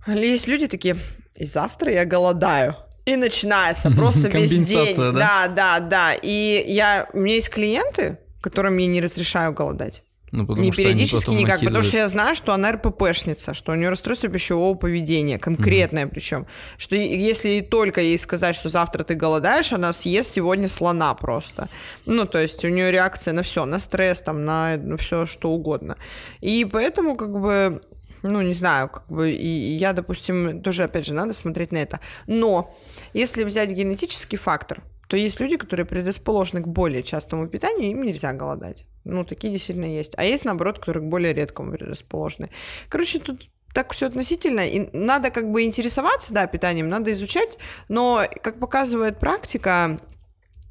[0.08, 0.98] есть люди такие,
[1.36, 2.76] и завтра я голодаю.
[3.06, 4.78] И начинается просто весь день.
[4.78, 6.14] Компенсация, Да, да, да.
[6.14, 10.04] И я, у меня есть клиенты, которым я не разрешаю голодать.
[10.32, 11.86] Ну, потому не что периодически никак, потому накидывают.
[11.86, 16.48] что я знаю, что она РППшница, что у нее расстройство пищевого поведения, конкретное причем.
[16.78, 21.68] Что если только ей сказать, что завтра ты голодаешь, она съест сегодня слона просто.
[22.06, 25.98] Ну, то есть у нее реакция на все, на стресс, там, на, все что угодно.
[26.40, 27.82] И поэтому, как бы,
[28.24, 32.00] ну, не знаю, как бы, и я, допустим, тоже, опять же, надо смотреть на это.
[32.28, 32.74] Но
[33.14, 38.32] если взять генетический фактор, то есть люди, которые предрасположены к более частому питанию, им нельзя
[38.32, 38.86] голодать.
[39.03, 40.14] Ну, такие действительно есть.
[40.16, 42.49] А есть, наоборот, которые к более редкому предрасположены.
[42.88, 44.66] Короче, тут так все относительно.
[44.66, 47.57] И надо как бы интересоваться, да, питанием, надо изучать,
[47.89, 49.99] но, как показывает практика,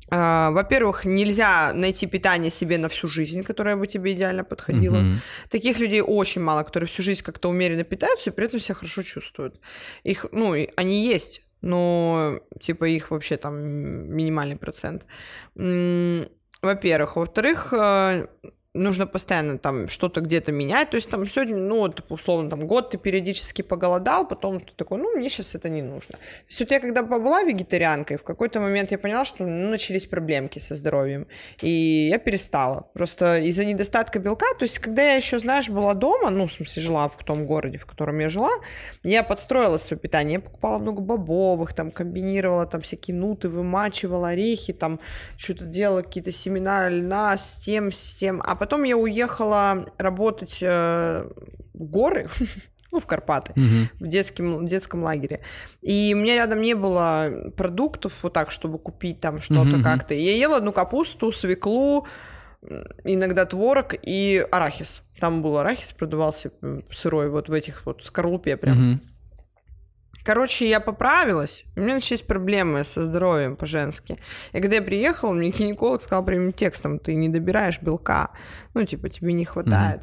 [0.09, 5.01] а, во-первых, нельзя найти питание себе на всю жизнь, которое бы тебе идеально подходило.
[5.01, 5.21] Мгм.
[5.51, 9.03] Таких людей очень мало, которые всю жизнь как-то умеренно питаются и при этом себя хорошо
[9.03, 9.61] чувствуют.
[10.03, 15.07] Их, ну, они есть, но типа их вообще там минимальный процент.
[16.63, 17.17] Во-первых.
[17.17, 18.27] Во-вторых, э,
[18.75, 20.91] нужно постоянно там что-то где-то менять.
[20.91, 24.99] То есть там сегодня, ну, вот, условно, там год ты периодически поголодал, потом ты такой,
[24.99, 26.17] ну, мне сейчас это не нужно.
[26.17, 30.07] То есть вот я когда побыла вегетарианкой, в какой-то момент я поняла, что ну, начались
[30.07, 31.27] проблемки со здоровьем.
[31.63, 32.89] И я перестала.
[32.95, 34.47] Просто из-за недостатка белка.
[34.59, 37.79] То есть когда я еще, знаешь, была дома, ну, в смысле, жила в том городе,
[37.79, 38.53] в котором я жила,
[39.03, 40.35] я подстроила свое питание.
[40.35, 45.01] Я покупала много бобовых, там, комбинировала там всякие нуты, вымачивала орехи, там,
[45.37, 48.41] что-то делала, какие-то семена льна с тем, с тем.
[48.47, 51.25] А потом я уехала работать э,
[51.73, 52.29] в горы,
[52.93, 53.89] ну, в Карпаты Мгм.
[53.99, 55.41] в детском, в детском лагере.
[55.81, 59.83] И у меня рядом не было продуктов вот так, чтобы купить там что-то мгм.
[59.83, 60.15] как-то.
[60.15, 62.07] И я ела одну капусту, свеклу,
[63.05, 65.03] иногда творог и арахис.
[65.19, 66.51] Там был арахис, продавался
[66.93, 68.77] сырой вот в этих вот скорлупе прям.
[68.77, 69.01] Мгм.
[70.23, 74.19] Короче, я поправилась, у меня начались проблемы со здоровьем по-женски.
[74.53, 78.31] И когда я приехала, мне гинеколог сказал прямым текстом, ты не добираешь белка,
[78.75, 80.03] ну, типа, тебе не хватает.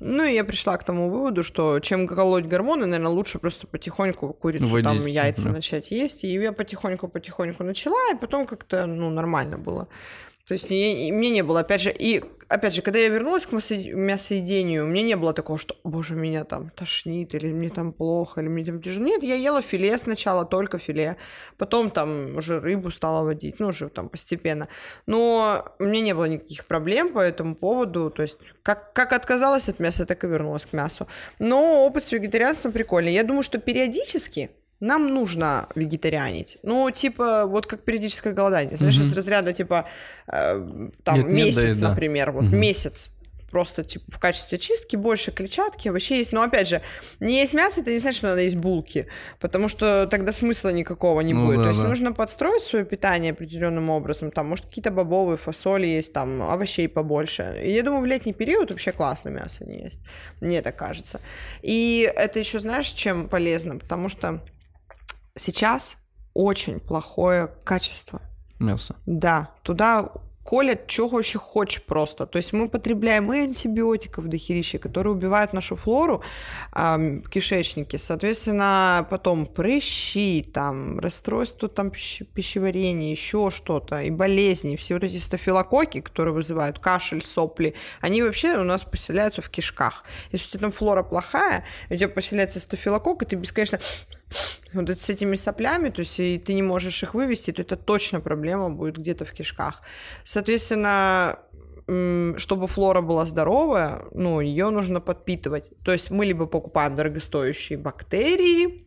[0.00, 4.32] Ну, и я пришла к тому выводу, что чем колоть гормоны, наверное, лучше просто потихоньку
[4.32, 5.50] курицу, Вводить, там, яйца да.
[5.50, 6.24] начать есть.
[6.24, 9.88] И я потихоньку-потихоньку начала, и потом как-то, ну, нормально было.
[10.50, 13.52] То есть я- мне не было, опять же, и опять же, когда я вернулась к
[13.52, 18.40] мясо- мясоедению, меня не было такого, что, боже, меня там тошнит, или мне там плохо,
[18.40, 19.06] или мне там тяжело.
[19.06, 21.16] Нет, я ела филе сначала, только филе,
[21.56, 24.66] потом там уже рыбу стала водить, ну, уже там постепенно.
[25.06, 29.68] Но у меня не было никаких проблем по этому поводу, то есть как, как отказалась
[29.68, 31.06] от мяса, так и вернулась к мясу.
[31.38, 33.12] Но опыт с вегетарианством прикольный.
[33.12, 36.58] Я думаю, что периодически нам нужно вегетарианить.
[36.62, 38.76] Ну, типа, вот как периодическое голодание.
[38.76, 39.06] Знаешь, Мгм.
[39.06, 39.86] из разряда, типа,
[40.26, 41.88] э, там, Нет, нет, да месяц, да.
[41.90, 42.58] например, вот Мгм.
[42.58, 43.10] месяц
[43.50, 46.30] просто типа в качестве чистки больше клетчатки, овощей есть.
[46.32, 46.82] Но опять же,
[47.18, 49.08] не есть мясо, это не значит, что надо есть булки,
[49.40, 51.56] потому что тогда смысла никакого не Ну будет.
[51.56, 51.88] да, То есть да.
[51.88, 54.30] нужно подстроить свое питание определенным образом.
[54.30, 57.60] Там, может, какие-то бобовые фасоли есть, там, овощей побольше.
[57.64, 60.00] И я думаю, в летний период вообще классно мясо не есть.
[60.40, 61.20] Мне так кажется.
[61.60, 63.78] И это еще, знаешь, чем полезно?
[63.78, 64.40] Потому что
[65.36, 65.96] сейчас
[66.34, 68.20] очень плохое качество.
[68.58, 68.96] Мясо.
[69.06, 70.10] Да, туда
[70.44, 72.26] колят, что вообще хочешь просто.
[72.26, 76.22] То есть мы потребляем и антибиотиков дохерища, которые убивают нашу флору
[76.72, 77.98] ам, в кишечнике.
[77.98, 84.76] Соответственно, потом прыщи, там, расстройство там, пищ- пищеварения, еще что-то, и болезни.
[84.76, 90.04] Все вот эти стафилококки, которые вызывают кашель, сопли, они вообще у нас поселяются в кишках.
[90.32, 93.78] Если у тебя там флора плохая, у тебя поселяется стафилококк, и ты бесконечно
[94.72, 97.76] вот это с этими соплями, то есть и ты не можешь их вывести, то это
[97.76, 99.82] точно проблема будет где-то в кишках.
[100.24, 101.38] Соответственно,
[102.36, 105.70] чтобы флора была здоровая, ну, ее нужно подпитывать.
[105.84, 108.86] То есть мы либо покупаем дорогостоящие бактерии,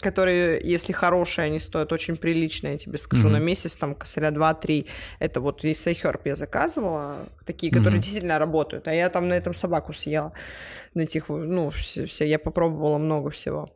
[0.00, 3.32] которые, если хорошие, они стоят очень прилично, я тебе скажу, Мгм.
[3.32, 4.86] на месяц, там, косаря 2-3.
[5.20, 7.14] Это вот из Сайхерб я заказывала,
[7.46, 8.00] такие, которые Мгм.
[8.02, 8.88] действительно работают.
[8.88, 10.32] А я там на этом собаку съела.
[10.92, 13.68] На этих, ну, все, все- я попробовала много всего.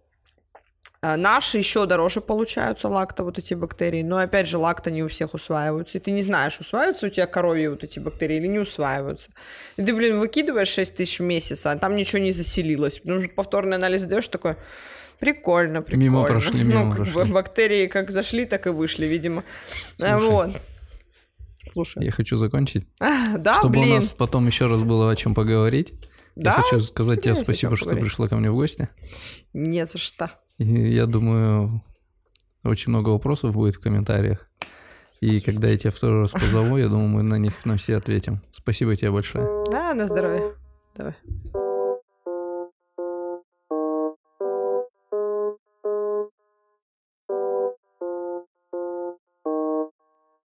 [1.01, 5.09] А Наши еще дороже получаются лакто, вот эти бактерии, но опять же лакто не у
[5.09, 8.59] всех усваиваются, и ты не знаешь, усваиваются у тебя коровьи вот эти бактерии или не
[8.59, 9.31] усваиваются.
[9.77, 12.99] И ты, блин, выкидываешь 6 тысяч в месяц, а там ничего не заселилось.
[12.99, 14.57] Потому что повторный анализ даешь такой,
[15.21, 16.03] прикольно, прикольно.
[16.03, 19.45] Мимо прошли, мимо ну, как бы бактерии как зашли, так и вышли, видимо.
[20.03, 20.31] А, Слушай.
[20.31, 20.57] Вот.
[21.71, 22.05] Слушай.
[22.07, 22.89] Я хочу закончить,
[23.39, 23.93] Да, чтобы блин.
[23.93, 25.93] у нас потом еще раз было о чем поговорить.
[26.35, 28.89] Да, Я хочу сказать тебе спасибо, что пришла ко мне в гости.
[29.53, 30.33] Не за что.
[30.59, 31.83] И я думаю,
[32.65, 34.49] очень много вопросов будет в комментариях.
[35.21, 38.41] И когда я тебя второй раз позову, я думаю, мы на них на все ответим.
[38.53, 39.47] Спасибо тебе большое.
[39.71, 40.55] Да, на здоровье.
[40.97, 41.15] Давай.